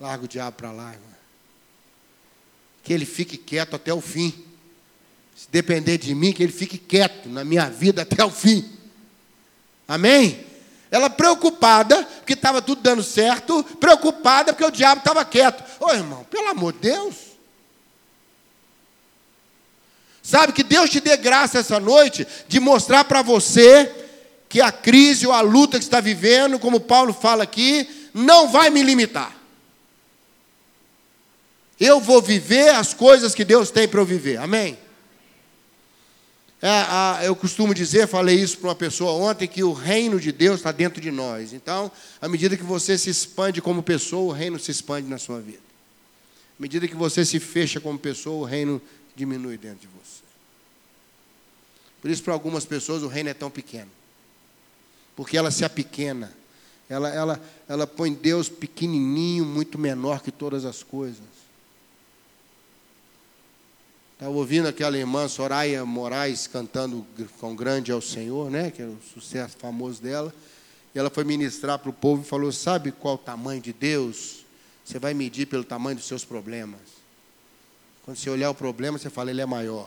Larga 0.00 0.24
o 0.24 0.28
diabo 0.28 0.56
para 0.56 0.70
lá, 0.70 0.92
irmão. 0.92 1.16
Que 2.82 2.92
ele 2.92 3.06
fique 3.06 3.36
quieto 3.36 3.74
até 3.74 3.92
o 3.92 4.00
fim. 4.00 4.32
Se 5.34 5.48
depender 5.50 5.98
de 5.98 6.14
mim, 6.14 6.32
que 6.32 6.42
ele 6.42 6.52
fique 6.52 6.78
quieto 6.78 7.28
na 7.28 7.44
minha 7.44 7.68
vida 7.68 8.02
até 8.02 8.24
o 8.24 8.30
fim. 8.30 8.68
Amém? 9.86 10.44
Ela 10.90 11.10
preocupada, 11.10 12.02
porque 12.18 12.32
estava 12.32 12.62
tudo 12.62 12.80
dando 12.80 13.02
certo, 13.02 13.62
preocupada 13.78 14.52
porque 14.52 14.64
o 14.64 14.70
diabo 14.70 15.00
estava 15.00 15.24
quieto. 15.24 15.62
Ô 15.80 15.92
irmão, 15.92 16.24
pelo 16.24 16.48
amor 16.48 16.72
de 16.72 16.80
Deus. 16.80 17.14
Sabe 20.22 20.52
que 20.52 20.62
Deus 20.64 20.90
te 20.90 21.00
dê 21.00 21.16
graça 21.16 21.58
essa 21.58 21.78
noite 21.78 22.26
de 22.48 22.58
mostrar 22.58 23.04
para 23.04 23.22
você 23.22 23.92
que 24.48 24.60
a 24.60 24.72
crise 24.72 25.26
ou 25.26 25.32
a 25.32 25.40
luta 25.40 25.78
que 25.78 25.84
está 25.84 26.00
vivendo, 26.00 26.58
como 26.58 26.80
Paulo 26.80 27.12
fala 27.12 27.44
aqui, 27.44 28.08
não 28.14 28.48
vai 28.48 28.70
me 28.70 28.82
limitar. 28.82 29.35
Eu 31.78 32.00
vou 32.00 32.22
viver 32.22 32.70
as 32.70 32.94
coisas 32.94 33.34
que 33.34 33.44
Deus 33.44 33.70
tem 33.70 33.86
para 33.86 34.00
eu 34.00 34.06
viver. 34.06 34.38
Amém? 34.38 34.78
É, 36.60 36.68
a, 36.68 37.20
eu 37.22 37.36
costumo 37.36 37.74
dizer, 37.74 38.08
falei 38.08 38.40
isso 38.40 38.58
para 38.58 38.70
uma 38.70 38.74
pessoa 38.74 39.12
ontem, 39.12 39.46
que 39.46 39.62
o 39.62 39.72
reino 39.72 40.18
de 40.18 40.32
Deus 40.32 40.56
está 40.56 40.72
dentro 40.72 41.00
de 41.00 41.10
nós. 41.10 41.52
Então, 41.52 41.92
à 42.20 42.28
medida 42.28 42.56
que 42.56 42.62
você 42.62 42.96
se 42.96 43.10
expande 43.10 43.60
como 43.60 43.82
pessoa, 43.82 44.32
o 44.32 44.36
reino 44.36 44.58
se 44.58 44.70
expande 44.70 45.06
na 45.06 45.18
sua 45.18 45.40
vida. 45.40 45.60
À 46.58 46.62
medida 46.62 46.88
que 46.88 46.94
você 46.94 47.24
se 47.24 47.38
fecha 47.38 47.78
como 47.78 47.98
pessoa, 47.98 48.36
o 48.36 48.44
reino 48.44 48.80
diminui 49.14 49.58
dentro 49.58 49.80
de 49.80 49.86
você. 49.88 50.22
Por 52.00 52.10
isso, 52.10 52.22
para 52.22 52.32
algumas 52.32 52.64
pessoas, 52.64 53.02
o 53.02 53.08
reino 53.08 53.28
é 53.28 53.34
tão 53.34 53.50
pequeno. 53.50 53.90
Porque 55.14 55.36
ela 55.36 55.50
se 55.50 55.64
apequena. 55.64 56.32
Ela, 56.88 57.10
ela, 57.10 57.40
ela 57.68 57.86
põe 57.86 58.12
Deus 58.14 58.48
pequenininho, 58.48 59.44
muito 59.44 59.78
menor 59.78 60.22
que 60.22 60.30
todas 60.30 60.64
as 60.64 60.82
coisas. 60.82 61.35
Estava 64.16 64.32
ouvindo 64.32 64.66
aquela 64.66 64.96
irmã 64.96 65.28
Soraya 65.28 65.84
Moraes 65.84 66.46
cantando 66.46 67.06
com 67.38 67.54
grande 67.54 67.92
ao 67.92 68.00
Senhor, 68.00 68.50
né? 68.50 68.70
Que 68.70 68.80
é 68.80 68.86
o 68.86 68.96
sucesso 69.12 69.58
famoso 69.58 70.00
dela. 70.02 70.34
E 70.94 70.98
ela 70.98 71.10
foi 71.10 71.22
ministrar 71.22 71.78
para 71.78 71.90
o 71.90 71.92
povo 71.92 72.22
e 72.22 72.24
falou: 72.24 72.50
Sabe 72.50 72.92
qual 72.92 73.16
o 73.16 73.18
tamanho 73.18 73.60
de 73.60 73.74
Deus? 73.74 74.46
Você 74.82 74.98
vai 74.98 75.12
medir 75.12 75.44
pelo 75.44 75.62
tamanho 75.62 75.96
dos 75.96 76.06
seus 76.06 76.24
problemas. 76.24 76.80
Quando 78.06 78.16
você 78.16 78.30
olhar 78.30 78.48
o 78.48 78.54
problema, 78.54 78.96
você 78.96 79.10
fala, 79.10 79.30
ele 79.30 79.42
é 79.42 79.46
maior. 79.46 79.86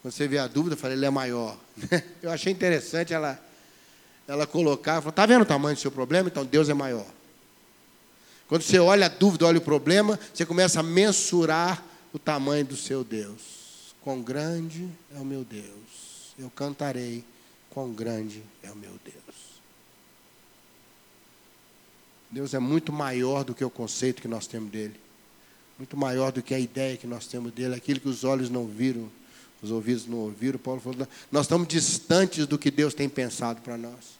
Quando 0.00 0.12
você 0.12 0.28
vê 0.28 0.38
a 0.38 0.46
dúvida, 0.46 0.76
fala, 0.76 0.92
ele 0.92 1.04
é 1.04 1.10
maior. 1.10 1.58
Eu 2.22 2.30
achei 2.30 2.52
interessante 2.52 3.12
ela, 3.12 3.42
ela 4.28 4.46
colocar, 4.46 5.04
está 5.04 5.26
vendo 5.26 5.42
o 5.42 5.46
tamanho 5.46 5.74
do 5.74 5.80
seu 5.80 5.90
problema? 5.90 6.28
Então 6.28 6.44
Deus 6.44 6.68
é 6.68 6.74
maior. 6.74 7.06
Quando 8.46 8.62
você 8.62 8.78
olha 8.78 9.06
a 9.06 9.08
dúvida, 9.08 9.44
olha 9.44 9.58
o 9.58 9.62
problema, 9.62 10.20
você 10.32 10.46
começa 10.46 10.78
a 10.78 10.82
mensurar 10.84 11.82
o 12.18 12.20
tamanho 12.20 12.64
do 12.64 12.76
seu 12.76 13.04
Deus. 13.04 13.94
Quão 14.02 14.20
grande 14.20 14.88
é 15.14 15.18
o 15.18 15.24
meu 15.24 15.44
Deus. 15.44 16.34
Eu 16.36 16.50
cantarei, 16.50 17.24
quão 17.70 17.92
grande 17.92 18.42
é 18.62 18.70
o 18.70 18.76
meu 18.76 18.92
Deus. 19.04 19.38
Deus 22.30 22.54
é 22.54 22.58
muito 22.58 22.92
maior 22.92 23.44
do 23.44 23.54
que 23.54 23.64
o 23.64 23.70
conceito 23.70 24.20
que 24.20 24.28
nós 24.28 24.46
temos 24.46 24.70
dele. 24.70 24.96
Muito 25.78 25.96
maior 25.96 26.32
do 26.32 26.42
que 26.42 26.54
a 26.54 26.58
ideia 26.58 26.96
que 26.96 27.06
nós 27.06 27.26
temos 27.26 27.52
dele, 27.52 27.74
aquilo 27.74 28.00
que 28.00 28.08
os 28.08 28.24
olhos 28.24 28.50
não 28.50 28.66
viram, 28.66 29.08
os 29.62 29.70
ouvidos 29.70 30.06
não 30.06 30.18
ouviram. 30.18 30.58
Paulo 30.58 30.80
falou, 30.80 31.06
nós 31.30 31.46
estamos 31.46 31.68
distantes 31.68 32.46
do 32.46 32.58
que 32.58 32.70
Deus 32.70 32.94
tem 32.94 33.08
pensado 33.08 33.60
para 33.62 33.78
nós. 33.78 34.18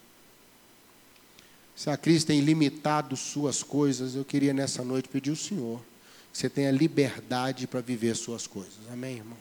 Se 1.74 1.90
a 1.90 1.96
crise 1.96 2.24
tem 2.24 2.40
limitado 2.40 3.16
suas 3.16 3.62
coisas, 3.62 4.14
eu 4.14 4.24
queria 4.24 4.52
nessa 4.52 4.84
noite 4.84 5.08
pedir 5.08 5.30
ao 5.30 5.36
Senhor 5.36 5.80
você 6.32 6.48
tenha 6.48 6.70
liberdade 6.70 7.66
para 7.66 7.80
viver 7.80 8.14
suas 8.14 8.46
coisas. 8.46 8.74
Amém, 8.92 9.16
irmão? 9.16 9.38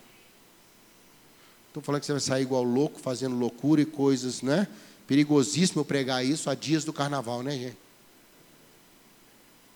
Estou 1.68 1.84
falando 1.84 2.02
que 2.02 2.08
você 2.08 2.14
vai 2.14 2.22
sair 2.22 2.42
igual 2.42 2.64
louco, 2.64 3.00
fazendo 3.00 3.36
loucura 3.36 3.82
e 3.82 3.86
coisas, 3.86 4.42
né? 4.42 4.68
Perigosíssimo 5.06 5.86
pregar 5.86 6.26
isso 6.26 6.50
há 6.50 6.56
dias 6.56 6.84
do 6.84 6.92
carnaval, 6.92 7.44
né, 7.44 7.52
gente? 7.52 7.78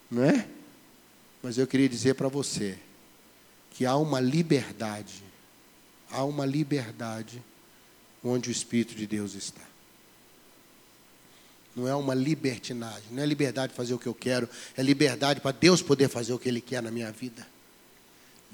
Não 0.09 0.23
é? 0.23 0.47
Mas 1.43 1.57
eu 1.57 1.67
queria 1.67 1.87
dizer 1.87 2.15
para 2.15 2.27
você 2.27 2.77
que 3.71 3.85
há 3.85 3.95
uma 3.95 4.19
liberdade, 4.19 5.23
há 6.09 6.23
uma 6.23 6.45
liberdade 6.45 7.41
onde 8.23 8.49
o 8.49 8.51
Espírito 8.51 8.95
de 8.95 9.07
Deus 9.07 9.33
está 9.33 9.70
não 11.75 11.87
é 11.87 11.95
uma 11.95 12.13
libertinagem, 12.13 13.03
não 13.11 13.23
é 13.23 13.25
liberdade 13.25 13.71
de 13.71 13.77
fazer 13.77 13.93
o 13.93 13.99
que 13.99 14.07
eu 14.07 14.13
quero, 14.13 14.47
é 14.75 14.83
liberdade 14.83 15.39
para 15.39 15.51
Deus 15.51 15.81
poder 15.81 16.09
fazer 16.09 16.33
o 16.33 16.39
que 16.39 16.49
Ele 16.49 16.61
quer 16.61 16.81
na 16.81 16.91
minha 16.91 17.11
vida. 17.11 17.47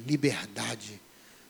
Liberdade. 0.06 1.01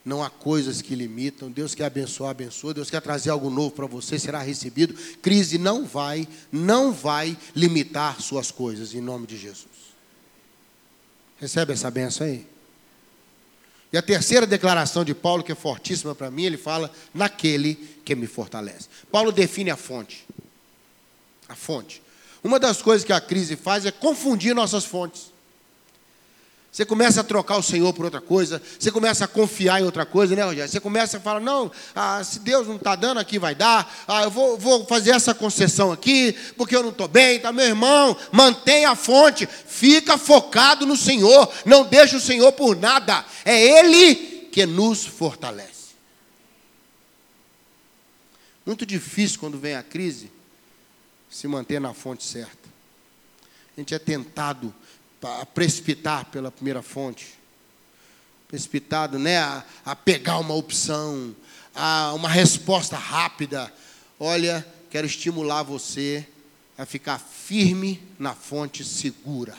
Não 0.06 0.24
há 0.24 0.30
coisas 0.30 0.82
que 0.82 0.96
limitam. 0.96 1.52
Deus 1.52 1.76
quer 1.76 1.84
abençoar, 1.84 2.32
abençoa. 2.32 2.74
Deus 2.74 2.90
quer 2.90 3.02
trazer 3.02 3.30
algo 3.30 3.50
novo 3.50 3.72
para 3.72 3.86
você, 3.86 4.18
será 4.18 4.42
recebido. 4.42 4.94
Crise 5.22 5.58
não 5.58 5.86
vai, 5.86 6.26
não 6.50 6.94
vai 6.94 7.38
limitar 7.54 8.22
suas 8.22 8.50
coisas, 8.50 8.94
em 8.94 9.02
nome 9.02 9.28
de 9.28 9.36
Jesus. 9.38 9.66
Recebe 11.38 11.74
essa 11.74 11.92
benção 11.92 12.26
aí? 12.26 12.48
E 13.92 13.98
a 13.98 14.02
terceira 14.02 14.48
declaração 14.48 15.04
de 15.04 15.14
Paulo, 15.14 15.44
que 15.44 15.52
é 15.52 15.56
fortíssima 15.56 16.16
para 16.16 16.32
mim, 16.32 16.44
ele 16.44 16.58
fala: 16.58 16.90
naquele 17.14 17.76
que 18.06 18.16
me 18.16 18.28
fortalece. 18.28 18.88
Paulo 19.12 19.34
define 19.34 19.72
a 19.72 19.76
fonte 19.76 20.26
a 21.48 21.56
fonte. 21.56 22.02
Uma 22.44 22.60
das 22.60 22.82
coisas 22.82 23.06
que 23.06 23.14
a 23.14 23.22
crise 23.22 23.56
faz 23.56 23.86
é 23.86 23.92
confundir 23.92 24.54
nossas 24.54 24.86
fontes. 24.86 25.38
Você 26.72 26.86
começa 26.86 27.22
a 27.22 27.24
trocar 27.24 27.58
o 27.58 27.64
Senhor 27.64 27.92
por 27.92 28.06
outra 28.06 28.22
coisa, 28.22 28.62
você 28.78 28.92
começa 28.92 29.26
a 29.26 29.28
confiar 29.28 29.82
em 29.82 29.84
outra 29.84 30.06
coisa, 30.06 30.36
né, 30.36 30.44
Rogério? 30.44 30.70
Você 30.70 30.80
começa 30.80 31.18
a 31.18 31.20
falar: 31.20 31.40
não, 31.40 31.72
ah, 31.96 32.24
se 32.24 32.40
Deus 32.40 32.68
não 32.68 32.76
está 32.76 32.96
dando, 32.96 33.20
aqui 33.20 33.40
vai 33.40 33.56
dar, 33.56 33.92
ah, 34.08 34.24
eu 34.24 34.30
vou, 34.30 34.60
vou, 34.60 34.86
fazer 34.86 35.10
essa 35.10 35.34
concessão 35.34 35.92
aqui, 35.92 36.34
porque 36.56 36.76
eu 36.76 36.84
não 36.84 36.92
estou 36.92 37.08
bem, 37.08 37.40
tá, 37.40 37.52
meu 37.52 37.66
irmão? 37.66 38.16
Mantenha 38.32 38.92
a 38.92 38.96
fonte, 38.96 39.48
fica 39.48 40.20
focado 40.20 40.86
no 40.86 40.96
Senhor, 40.96 41.52
não 41.66 41.84
deixa 41.84 42.18
o 42.18 42.22
Senhor 42.22 42.52
por 42.52 42.76
nada, 42.76 43.26
é 43.44 43.60
Ele 43.60 44.16
que 44.52 44.64
nos 44.68 45.04
fortalece. 45.04 45.96
Muito 48.64 48.86
difícil 48.86 49.40
quando 49.40 49.58
vem 49.58 49.74
a 49.74 49.82
crise 49.82 50.37
se 51.30 51.48
manter 51.48 51.80
na 51.80 51.94
fonte 51.94 52.24
certa. 52.24 52.70
A 53.76 53.80
gente 53.80 53.94
é 53.94 54.00
tentado 54.00 54.74
a 55.22 55.46
precipitar 55.46 56.26
pela 56.26 56.52
primeira 56.52 56.82
fonte. 56.82 57.36
Precipitado 58.48 59.20
né, 59.20 59.38
a, 59.38 59.64
a 59.86 59.96
pegar 59.96 60.40
uma 60.40 60.54
opção, 60.54 61.36
a 61.76 62.14
uma 62.14 62.30
resposta 62.30 62.98
rápida. 62.98 63.72
Olha, 64.20 64.66
quero 64.90 65.06
estimular 65.06 65.64
você 65.64 66.26
a 66.78 66.86
ficar 66.86 67.20
firme 67.20 68.02
na 68.18 68.34
fonte 68.34 68.84
segura. 68.84 69.56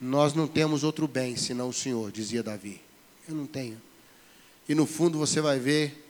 Nós 0.00 0.34
não 0.34 0.46
temos 0.46 0.82
outro 0.82 1.06
bem 1.06 1.36
senão 1.36 1.68
o 1.68 1.72
Senhor, 1.72 2.10
dizia 2.10 2.42
Davi. 2.42 2.80
Eu 3.28 3.34
não 3.34 3.46
tenho. 3.46 3.80
E 4.68 4.74
no 4.74 4.86
fundo 4.86 5.18
você 5.18 5.40
vai 5.40 5.58
ver 5.58 6.02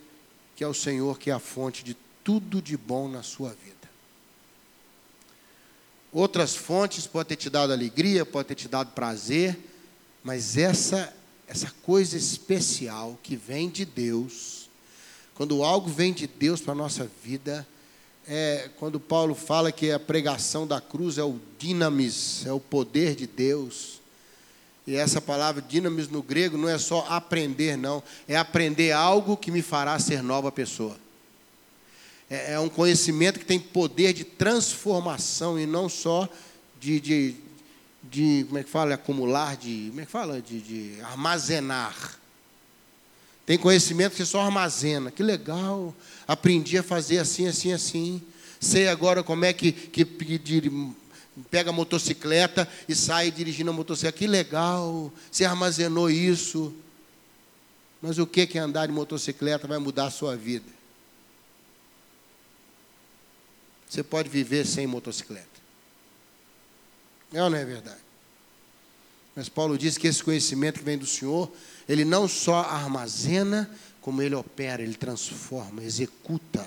que 0.57 0.65
é 0.65 0.67
o 0.67 0.75
Senhor 0.75 1.19
que 1.19 1.31
é 1.31 1.33
a 1.33 1.39
fonte 1.39 1.85
de 1.85 1.97
tudo 2.25 2.61
de 2.61 2.77
bom 2.77 3.09
na 3.09 3.23
sua 3.23 3.51
vida. 3.51 3.75
Outras 6.11 6.57
fontes 6.57 7.07
podem 7.07 7.37
ter 7.37 7.43
te 7.43 7.51
dado 7.51 7.73
alegria, 7.73 8.27
podem 8.27 8.49
ter 8.49 8.55
te 8.55 8.69
dado 8.69 8.93
prazer, 8.93 9.59
mas 10.25 10.57
essa 10.57 11.15
essa 11.47 11.73
coisa 11.83 12.17
especial 12.17 13.19
que 13.23 13.37
vem 13.37 13.69
de 13.69 13.85
Deus, 13.85 14.69
quando 15.35 15.63
algo 15.63 15.91
vem 15.91 16.13
de 16.13 16.27
Deus 16.27 16.61
para 16.61 16.73
a 16.73 16.77
nossa 16.77 17.09
vida, 17.23 17.67
é 18.27 18.71
quando 18.79 18.99
Paulo 18.99 19.35
fala 19.35 19.71
que 19.71 19.91
a 19.91 20.01
pregação 20.01 20.67
da 20.67 20.81
cruz 20.81 21.19
é 21.19 21.23
o 21.23 21.39
dinamis, 21.59 22.47
é 22.47 22.53
o 22.53 22.61
poder 22.61 23.15
de 23.15 23.27
Deus. 23.27 24.01
E 24.87 24.97
essa 24.97 25.21
palavra 25.21 25.63
dinamis 25.63 26.09
no 26.09 26.23
grego 26.23 26.57
não 26.57 26.69
é 26.69 26.79
só 26.79 27.07
aprender, 27.09 27.77
não, 27.77 28.03
é 28.27 28.37
aprender 28.37 28.93
algo 28.93 29.37
que 29.37 29.51
me 29.51 29.63
fará 29.63 29.99
ser 29.99 30.23
nova 30.23 30.51
pessoa. 30.51 30.97
É, 32.35 32.55
é 32.55 32.61
um 32.61 32.69
conhecimento 32.69 33.39
que 33.39 33.47
tem 33.47 33.61
poder 33.61 34.13
de 34.13 34.25
transformação 34.25 35.59
e 35.59 35.67
não 35.67 35.89
só 35.89 36.29
de, 36.81 36.99
de, 36.99 37.35
de 38.03 38.45
como 38.47 38.59
é 38.59 38.65
que 38.65 38.71
fala, 38.71 38.95
acumular, 38.95 39.57
de, 39.57 39.87
como 39.89 40.01
é 40.01 40.05
que 40.05 40.11
fala, 40.11 40.43
de, 40.43 40.61
de 40.61 41.01
armazenar. 41.03 42.19
Tem 43.47 43.57
conhecimento 43.57 44.17
que 44.17 44.25
só 44.25 44.41
armazena. 44.41 45.11
Que 45.11 45.23
legal. 45.23 45.95
Aprendi 46.27 46.77
a 46.77 46.83
fazer 46.83 47.19
assim, 47.19 47.47
assim, 47.47 47.73
assim. 47.73 48.23
Sei 48.59 48.89
agora 48.89 49.23
como 49.23 49.45
é 49.45 49.53
que, 49.53 49.71
que, 49.71 50.05
que 50.05 50.93
pega 51.51 51.71
a 51.71 51.73
motocicleta 51.73 52.67
e 52.89 52.95
sai 52.95 53.31
dirigindo 53.31 53.71
a 53.71 53.75
motocicleta. 53.75 54.19
Que 54.19 54.27
legal. 54.27 55.13
Você 55.31 55.45
armazenou 55.45 56.11
isso. 56.11 56.75
Mas 58.03 58.19
o 58.19 58.27
que 58.27 58.49
é 58.55 58.59
andar 58.59 58.87
de 58.87 58.93
motocicleta 58.93 59.69
vai 59.69 59.79
mudar 59.79 60.07
a 60.07 60.11
sua 60.11 60.37
vida? 60.37 60.75
Você 63.95 64.03
pode 64.03 64.29
viver 64.29 64.67
sem 64.67 64.89
motocicleta. 64.89 65.47
É 67.33 67.41
ou 67.43 67.49
não 67.49 67.57
é 67.57 67.65
verdade? 67.65 68.01
Mas 69.37 69.49
Paulo 69.49 69.79
diz 69.79 69.97
que 69.97 70.09
esse 70.09 70.23
conhecimento 70.23 70.81
que 70.81 70.85
vem 70.85 70.99
do 70.99 71.07
Senhor, 71.07 71.49
ele 71.89 72.05
não 72.05 72.27
só 72.27 72.57
armazena, 72.63 73.71
como 74.01 74.21
ele 74.21 74.35
opera, 74.35 74.83
ele 74.83 74.95
transforma, 74.95 75.83
executa 75.85 76.67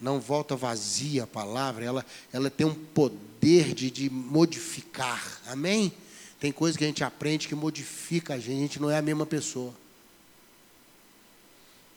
não 0.00 0.20
volta 0.20 0.56
vazia 0.56 1.22
a 1.22 1.26
palavra, 1.26 1.84
ela, 1.84 2.04
ela 2.32 2.50
tem 2.50 2.66
um 2.66 2.74
poder 2.74 3.72
de, 3.72 3.90
de 3.90 4.10
modificar. 4.10 5.40
Amém? 5.46 5.92
Tem 6.40 6.52
coisa 6.52 6.76
que 6.76 6.84
a 6.84 6.86
gente 6.86 7.04
aprende 7.04 7.48
que 7.48 7.54
modifica 7.54 8.34
a 8.34 8.38
gente, 8.38 8.58
a 8.58 8.60
gente 8.60 8.82
não 8.82 8.90
é 8.90 8.98
a 8.98 9.02
mesma 9.02 9.24
pessoa. 9.24 9.72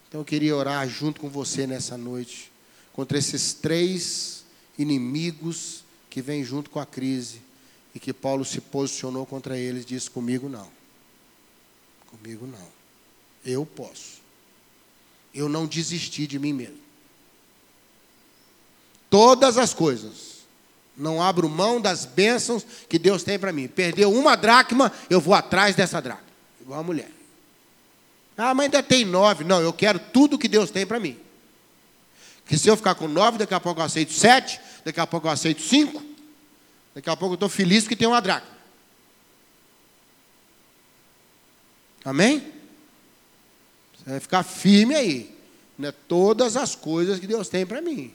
Então 0.08 0.22
eu 0.22 0.26
queria 0.26 0.56
orar 0.56 0.88
junto 0.88 1.20
com 1.20 1.28
você 1.28 1.68
nessa 1.68 1.98
noite, 1.98 2.50
contra 2.98 3.16
esses 3.16 3.54
três 3.54 4.44
inimigos 4.76 5.84
que 6.10 6.20
vêm 6.20 6.44
junto 6.44 6.68
com 6.72 6.80
a 6.80 6.86
crise 6.86 7.40
e 7.94 8.00
que 8.00 8.12
Paulo 8.12 8.44
se 8.44 8.60
posicionou 8.60 9.24
contra 9.24 9.56
eles, 9.56 9.86
disse: 9.86 10.10
Comigo 10.10 10.50
não. 10.50 10.68
Comigo 12.08 12.48
não. 12.48 12.68
Eu 13.46 13.68
posso. 13.68 14.18
Eu 15.32 15.48
não 15.48 15.68
desisti 15.68 16.26
de 16.26 16.40
mim 16.40 16.54
mesmo. 16.54 16.80
Todas 19.12 19.60
as 19.60 19.76
coisas. 19.76 20.38
Não 20.98 21.22
abro 21.22 21.48
mão 21.48 21.80
das 21.80 22.04
bênçãos 22.04 22.66
que 22.90 22.98
Deus 22.98 23.22
tem 23.22 23.38
para 23.38 23.54
mim. 23.54 23.68
Perdeu 23.68 24.12
uma 24.12 24.36
dracma, 24.36 24.92
eu 25.08 25.22
vou 25.22 25.36
atrás 25.36 25.76
dessa 25.76 26.02
dracma. 26.02 26.26
Igual 26.60 26.80
a 26.80 26.84
mulher. 26.84 27.12
Ah, 28.36 28.56
mas 28.56 28.66
ainda 28.66 28.82
tem 28.82 29.06
nove. 29.06 29.44
Não, 29.44 29.62
eu 29.62 29.72
quero 29.72 30.00
tudo 30.00 30.40
que 30.40 30.48
Deus 30.48 30.72
tem 30.72 30.88
para 30.88 31.00
mim. 31.00 31.27
Que 32.48 32.58
se 32.58 32.70
eu 32.70 32.78
ficar 32.78 32.96
com 32.96 33.08
nove, 33.08 33.38
daqui 33.38 33.54
a 33.54 33.60
pouco 33.60 33.82
eu 33.82 33.86
aceito 33.86 34.14
sete, 34.14 34.60
daqui 34.86 35.00
a 35.00 35.08
pouco 35.08 35.28
eu 35.28 35.32
aceito 35.32 35.62
cinco, 35.62 36.02
daqui 36.96 37.10
a 37.10 37.16
pouco 37.16 37.34
eu 37.34 37.36
estou 37.36 37.50
feliz 37.50 37.84
porque 37.84 37.96
tem 37.96 38.08
uma 38.08 38.22
dracma. 38.22 38.58
Amém? 42.06 42.40
Você 43.98 44.10
vai 44.10 44.20
ficar 44.20 44.44
firme 44.44 44.96
aí. 44.96 45.38
Né? 45.78 45.92
Todas 46.08 46.56
as 46.56 46.74
coisas 46.74 47.20
que 47.20 47.28
Deus 47.28 47.50
tem 47.50 47.66
para 47.66 47.82
mim. 47.82 48.14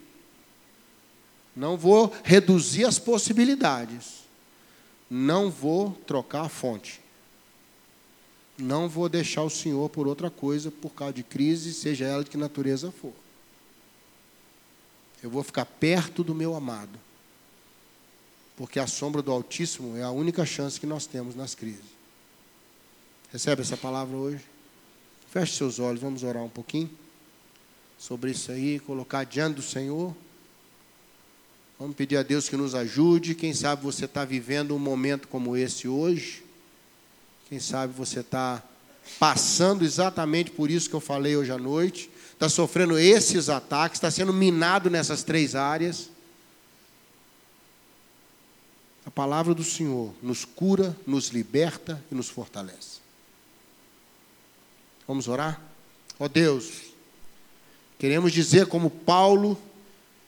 Não 1.55 1.77
vou 1.77 2.11
reduzir 2.23 2.85
as 2.85 2.97
possibilidades. 2.97 4.23
Não 5.07 5.51
vou 5.51 5.91
trocar 6.07 6.45
a 6.45 6.49
fonte. 6.49 6.99
Não 8.57 8.89
vou 8.89 9.07
deixar 9.07 9.43
o 9.43 9.49
Senhor 9.49 9.87
por 9.89 10.07
outra 10.07 10.31
coisa, 10.31 10.71
por 10.71 10.89
causa 10.89 11.13
de 11.13 11.23
crise, 11.23 11.73
seja 11.73 12.05
ela 12.05 12.23
de 12.23 12.31
que 12.31 12.37
natureza 12.37 12.91
for. 12.91 13.13
Eu 15.23 15.29
vou 15.29 15.41
ficar 15.41 15.65
perto 15.65 16.23
do 16.23 16.35
meu 16.35 16.53
amado. 16.53 16.99
Porque 18.57 18.79
a 18.79 18.85
sombra 18.85 19.21
do 19.21 19.31
Altíssimo 19.31 19.97
é 19.97 20.03
a 20.03 20.11
única 20.11 20.45
chance 20.45 20.79
que 20.79 20.85
nós 20.85 21.07
temos 21.07 21.33
nas 21.33 21.55
crises. 21.55 21.85
Recebe 23.31 23.61
essa 23.61 23.77
palavra 23.77 24.15
hoje? 24.15 24.43
Feche 25.31 25.55
seus 25.55 25.79
olhos, 25.79 26.01
vamos 26.01 26.21
orar 26.21 26.43
um 26.43 26.49
pouquinho 26.49 26.89
sobre 27.97 28.31
isso 28.31 28.51
aí, 28.51 28.79
colocar 28.79 29.23
diante 29.23 29.55
do 29.55 29.61
Senhor. 29.61 30.13
Vamos 31.79 31.95
pedir 31.95 32.17
a 32.17 32.23
Deus 32.23 32.49
que 32.49 32.57
nos 32.57 32.75
ajude. 32.75 33.33
Quem 33.33 33.53
sabe 33.53 33.81
você 33.81 34.05
está 34.05 34.25
vivendo 34.25 34.75
um 34.75 34.79
momento 34.79 35.27
como 35.27 35.55
esse 35.55 35.87
hoje. 35.87 36.43
Quem 37.47 37.59
sabe 37.59 37.93
você 37.93 38.19
está 38.19 38.61
passando 39.17 39.83
exatamente 39.83 40.51
por 40.51 40.69
isso 40.69 40.89
que 40.89 40.95
eu 40.95 40.99
falei 40.99 41.35
hoje 41.35 41.51
à 41.51 41.57
noite, 41.57 42.09
está 42.43 42.49
sofrendo 42.49 42.99
esses 42.99 43.47
ataques, 43.47 43.97
está 43.97 44.11
sendo 44.11 44.33
minado 44.33 44.89
nessas 44.89 45.23
três 45.23 45.55
áreas. 45.55 46.09
A 49.05 49.11
palavra 49.11 49.53
do 49.53 49.63
Senhor 49.63 50.13
nos 50.21 50.43
cura, 50.43 50.95
nos 51.07 51.29
liberta 51.29 52.03
e 52.11 52.15
nos 52.15 52.27
fortalece. 52.27 52.99
Vamos 55.07 55.29
orar? 55.29 55.61
Ó 56.19 56.25
oh 56.25 56.29
Deus, 56.29 56.93
queremos 57.97 58.33
dizer 58.33 58.65
como 58.65 58.89
Paulo 58.89 59.57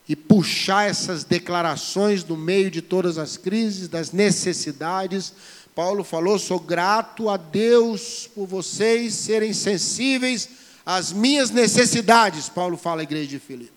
e 0.08 0.16
puxar 0.16 0.88
essas 0.88 1.22
declarações 1.22 2.22
do 2.22 2.36
meio 2.36 2.70
de 2.70 2.80
todas 2.80 3.18
as 3.18 3.36
crises, 3.36 3.88
das 3.88 4.10
necessidades, 4.10 5.34
Paulo 5.74 6.02
falou: 6.02 6.38
sou 6.38 6.60
grato 6.60 7.28
a 7.28 7.36
Deus 7.36 8.26
por 8.34 8.46
vocês 8.46 9.12
serem 9.12 9.52
sensíveis 9.52 10.65
às 10.86 11.12
minhas 11.12 11.50
necessidades. 11.50 12.48
Paulo 12.48 12.76
fala 12.76 13.00
à 13.00 13.02
igreja 13.02 13.26
de 13.26 13.38
Filipe. 13.40 13.72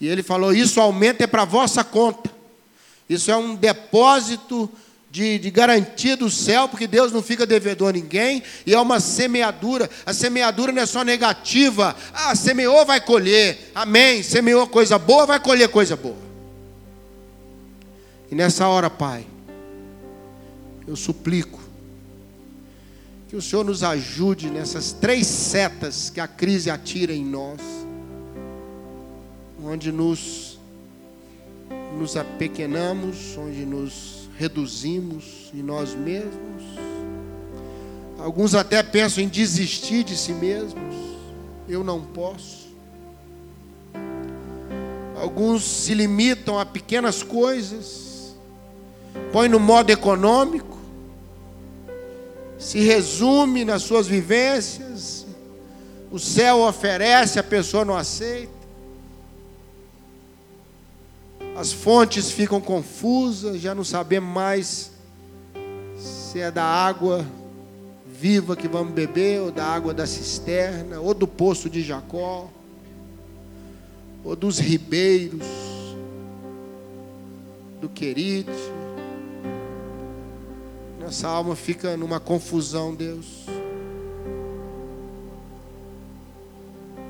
E 0.00 0.08
ele 0.08 0.24
falou: 0.24 0.52
Isso 0.52 0.80
aumenta 0.80 1.22
é 1.22 1.26
para 1.28 1.44
vossa 1.44 1.84
conta. 1.84 2.34
Isso 3.08 3.30
é 3.30 3.36
um 3.36 3.54
depósito 3.54 4.68
de, 5.10 5.38
de, 5.38 5.50
garantia 5.50 6.16
do 6.16 6.28
céu, 6.28 6.68
porque 6.68 6.88
Deus 6.88 7.12
não 7.12 7.22
fica 7.22 7.46
devedor 7.46 7.90
a 7.90 7.92
ninguém, 7.92 8.42
e 8.66 8.74
é 8.74 8.80
uma 8.80 8.98
semeadura. 8.98 9.88
A 10.04 10.12
semeadura 10.12 10.72
não 10.72 10.82
é 10.82 10.86
só 10.86 11.04
negativa. 11.04 11.94
Ah, 12.12 12.34
semeou, 12.34 12.84
vai 12.84 13.00
colher. 13.00 13.70
Amém. 13.74 14.22
Semeou 14.22 14.66
coisa 14.66 14.98
boa, 14.98 15.26
vai 15.26 15.38
colher 15.38 15.68
coisa 15.68 15.94
boa. 15.94 16.24
E 18.30 18.34
nessa 18.34 18.66
hora, 18.66 18.90
Pai, 18.90 19.24
eu 20.88 20.96
suplico 20.96 21.63
que 23.34 23.38
o 23.38 23.42
Senhor 23.42 23.64
nos 23.64 23.82
ajude 23.82 24.48
nessas 24.48 24.92
três 24.92 25.26
setas 25.26 26.08
que 26.08 26.20
a 26.20 26.28
crise 26.28 26.70
atira 26.70 27.12
em 27.12 27.24
nós, 27.24 27.58
onde 29.60 29.90
nos, 29.90 30.56
nos 31.98 32.16
apequenamos, 32.16 33.36
onde 33.36 33.66
nos 33.66 34.28
reduzimos 34.38 35.50
em 35.52 35.64
nós 35.64 35.96
mesmos. 35.96 36.62
Alguns 38.20 38.54
até 38.54 38.84
pensam 38.84 39.24
em 39.24 39.28
desistir 39.28 40.04
de 40.04 40.16
si 40.16 40.32
mesmos. 40.32 40.94
Eu 41.68 41.82
não 41.82 42.02
posso. 42.02 42.68
Alguns 45.20 45.64
se 45.64 45.92
limitam 45.92 46.56
a 46.56 46.64
pequenas 46.64 47.20
coisas, 47.20 48.36
põe 49.32 49.48
no 49.48 49.58
modo 49.58 49.90
econômico, 49.90 50.73
se 52.64 52.80
resume 52.80 53.62
nas 53.62 53.82
suas 53.82 54.06
vivências. 54.06 55.26
O 56.10 56.18
céu 56.18 56.60
oferece, 56.62 57.38
a 57.38 57.42
pessoa 57.42 57.84
não 57.84 57.94
aceita. 57.94 58.54
As 61.54 61.74
fontes 61.74 62.30
ficam 62.30 62.62
confusas, 62.62 63.60
já 63.60 63.74
não 63.74 63.84
sabemos 63.84 64.32
mais 64.32 64.90
se 65.98 66.40
é 66.40 66.50
da 66.50 66.64
água 66.64 67.26
viva 68.06 68.56
que 68.56 68.66
vamos 68.66 68.94
beber, 68.94 69.42
ou 69.42 69.52
da 69.52 69.66
água 69.66 69.92
da 69.92 70.06
cisterna, 70.06 71.00
ou 71.00 71.12
do 71.12 71.28
poço 71.28 71.68
de 71.68 71.82
Jacó, 71.82 72.48
ou 74.24 74.34
dos 74.34 74.58
ribeiros, 74.58 75.46
do 77.78 77.90
Querite. 77.90 78.50
Nossa 81.04 81.28
alma 81.28 81.54
fica 81.54 81.98
numa 81.98 82.18
confusão, 82.18 82.94
Deus. 82.94 83.44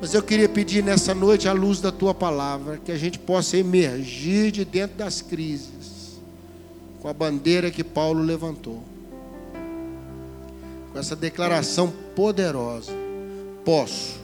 Mas 0.00 0.12
eu 0.12 0.20
queria 0.20 0.48
pedir 0.48 0.82
nessa 0.82 1.14
noite, 1.14 1.48
à 1.48 1.52
luz 1.52 1.80
da 1.80 1.92
tua 1.92 2.12
palavra, 2.12 2.76
que 2.76 2.90
a 2.90 2.96
gente 2.96 3.20
possa 3.20 3.56
emergir 3.56 4.50
de 4.50 4.64
dentro 4.64 4.96
das 4.96 5.22
crises, 5.22 6.18
com 7.00 7.06
a 7.06 7.12
bandeira 7.12 7.70
que 7.70 7.84
Paulo 7.84 8.20
levantou, 8.20 8.82
com 10.92 10.98
essa 10.98 11.14
declaração 11.14 11.92
poderosa: 12.16 12.90
posso, 13.64 14.18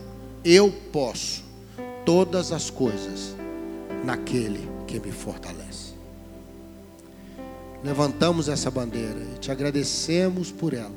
eu 0.44 0.72
posso, 0.92 1.44
todas 2.04 2.50
as 2.50 2.70
coisas 2.70 3.36
naquele 4.04 4.68
que 4.88 4.98
me 4.98 5.12
fortalece 5.12 5.89
levantamos 7.82 8.48
essa 8.48 8.70
bandeira 8.70 9.20
e 9.34 9.38
te 9.38 9.50
agradecemos 9.50 10.50
por 10.52 10.74
ela. 10.74 10.94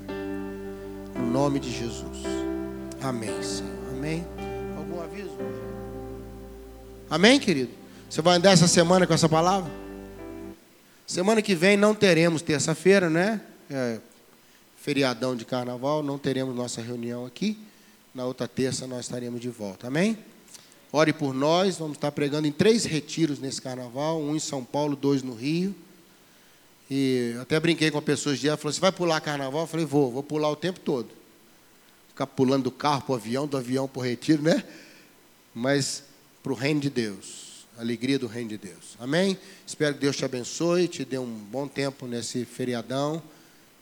No 1.15 1.31
nome 1.31 1.59
de 1.59 1.71
Jesus. 1.71 2.23
Amém, 3.01 3.41
Senhor. 3.41 3.71
Amém. 3.91 4.25
Algum 4.77 5.01
aviso? 5.01 5.37
Amém, 7.09 7.39
querido? 7.39 7.71
Você 8.09 8.21
vai 8.21 8.37
andar 8.37 8.51
essa 8.51 8.67
semana 8.67 9.07
com 9.07 9.13
essa 9.13 9.29
palavra? 9.29 9.71
Semana 11.05 11.41
que 11.41 11.55
vem 11.55 11.77
não 11.77 11.93
teremos 11.93 12.41
terça-feira, 12.41 13.09
né? 13.09 13.41
É 13.69 13.99
feriadão 14.83 15.33
de 15.33 15.45
carnaval, 15.45 16.03
não 16.03 16.17
teremos 16.17 16.53
nossa 16.53 16.81
reunião 16.81 17.25
aqui. 17.25 17.57
Na 18.13 18.25
outra 18.25 18.49
terça 18.49 18.85
nós 18.85 19.05
estaremos 19.05 19.39
de 19.39 19.47
volta. 19.47 19.87
Amém? 19.87 20.17
Ore 20.91 21.13
por 21.13 21.33
nós, 21.33 21.77
vamos 21.77 21.95
estar 21.95 22.11
pregando 22.11 22.47
em 22.47 22.51
três 22.51 22.83
retiros 22.83 23.39
nesse 23.39 23.61
carnaval, 23.61 24.21
um 24.21 24.35
em 24.35 24.39
São 24.39 24.61
Paulo, 24.63 24.95
dois 24.95 25.23
no 25.23 25.33
Rio. 25.33 25.73
E 26.95 27.35
até 27.41 27.59
brinquei 27.59 27.89
com 27.89 27.97
a 27.97 28.03
pessoa 28.03 28.35
dia, 28.35 28.51
ela 28.51 28.57
falou: 28.57 28.71
Você 28.71 28.79
vai 28.79 28.91
pular 28.91 29.19
carnaval? 29.19 29.61
Eu 29.61 29.67
falei: 29.67 29.83
Vou, 29.83 30.11
vou 30.11 30.21
pular 30.21 30.51
o 30.51 30.55
tempo 30.55 30.79
todo. 30.79 31.09
Ficar 32.09 32.27
pulando 32.27 32.65
do 32.65 32.71
carro 32.71 33.01
para 33.01 33.13
o 33.13 33.15
avião, 33.15 33.47
do 33.47 33.57
avião 33.57 33.87
para 33.87 33.99
o 33.99 34.03
retiro, 34.03 34.43
né? 34.43 34.63
Mas 35.55 36.03
para 36.43 36.51
o 36.51 36.55
reino 36.55 36.79
de 36.79 36.91
Deus, 36.91 37.65
alegria 37.79 38.19
do 38.19 38.27
reino 38.27 38.49
de 38.49 38.59
Deus. 38.59 38.95
Amém? 38.99 39.39
Espero 39.65 39.95
que 39.95 40.01
Deus 40.01 40.15
te 40.15 40.23
abençoe, 40.23 40.87
te 40.87 41.03
dê 41.03 41.17
um 41.17 41.25
bom 41.25 41.67
tempo 41.67 42.05
nesse 42.05 42.45
feriadão 42.45 43.23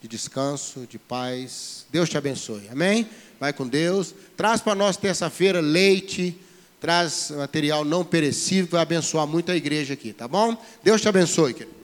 de 0.01 0.07
descanso, 0.07 0.87
de 0.89 0.97
paz. 0.97 1.85
Deus 1.91 2.07
te 2.07 2.17
abençoe. 2.17 2.69
Amém? 2.69 3.09
Vai 3.37 3.51
com 3.51 3.67
Deus. 3.67 4.15
Traz 4.37 4.61
para 4.61 4.73
nós 4.73 4.95
terça-feira 4.95 5.59
leite, 5.59 6.39
traz 6.79 7.29
material 7.31 7.83
não 7.83 8.05
perecível, 8.05 8.71
vai 8.71 8.81
abençoar 8.83 9.27
muito 9.27 9.51
a 9.51 9.55
igreja 9.57 9.95
aqui, 9.95 10.13
tá 10.13 10.29
bom? 10.29 10.55
Deus 10.81 11.01
te 11.01 11.09
abençoe, 11.09 11.53
querido. 11.53 11.80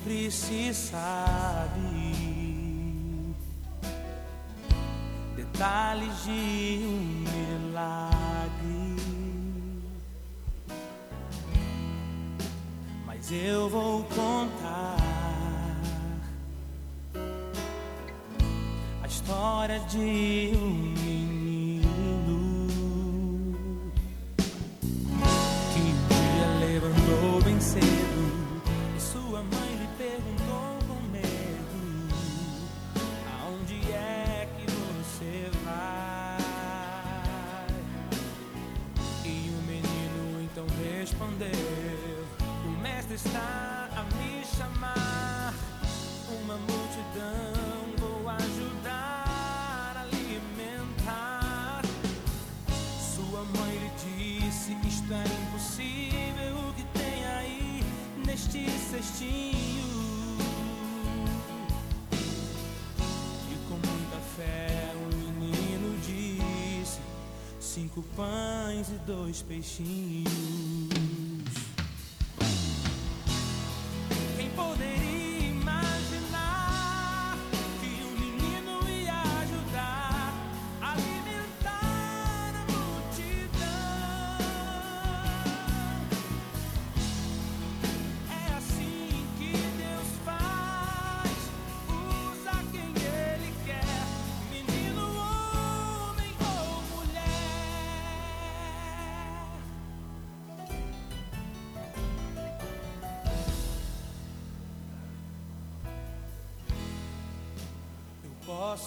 Sempre 0.00 0.30
se 0.30 0.72
sabe 0.72 1.76
detalhes 5.36 6.24
de 6.24 6.80
um 6.84 7.24
milagre. 7.28 8.96
Mas 13.06 13.30
eu 13.30 13.68
vou 13.68 14.04
contar 14.04 14.96
a 19.02 19.06
história 19.06 19.80
de 19.80 20.52
um 20.56 20.70
menino 20.70 21.19
dois 69.10 69.42
peixinhos. 69.42 70.29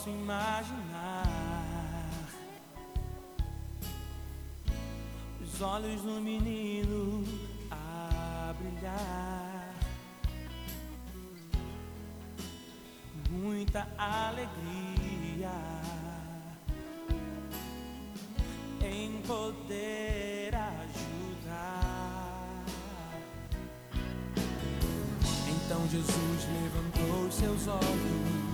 Posso 0.04 0.10
imaginar. 0.10 1.24
Os 5.42 5.62
olhos 5.62 6.02
do 6.02 6.20
menino 6.20 7.24
a 7.72 8.54
brilhar, 8.58 9.74
muita 13.30 13.88
alegria 13.98 15.52
em 18.82 19.22
poder 19.22 20.54
ajudar. 20.56 21.94
Então 25.48 25.88
Jesus 25.88 26.48
levantou 26.52 27.32
seus 27.32 27.68
olhos 27.68 28.53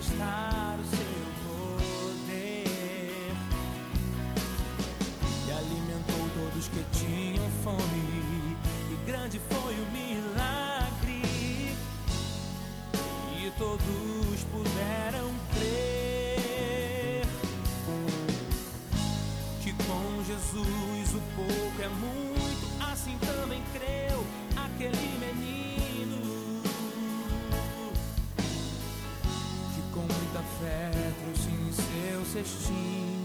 manifestar 0.00 0.78
o 0.78 0.84
seu 0.84 0.98
poder. 1.44 2.64
E 5.46 5.52
alimentou 5.52 6.30
todos 6.34 6.68
que 6.68 6.82
tinham 6.98 7.50
fome 7.62 8.56
e 8.90 8.96
grande 9.06 9.40
foi 9.50 9.74
o 9.74 9.86
milagre. 9.92 11.22
E 13.36 13.52
todos 13.58 14.44
puderam 14.50 15.34
crer 15.54 17.26
que 19.62 19.72
com 19.84 20.24
Jesus 20.24 21.14
o 21.14 21.20
pouco 21.36 21.82
é 21.82 21.88
muito, 21.88 22.84
assim 22.90 23.18
também 23.18 23.62
creu. 23.74 24.24
Aquele 24.56 25.09
trouxe 31.22 31.48
em 31.48 31.72
seu 31.72 32.24
cestinho 32.24 33.20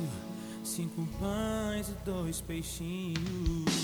cinco 0.76 1.08
pães 1.20 1.90
e 1.90 1.94
dois 2.04 2.42
peixinhos. 2.42 3.75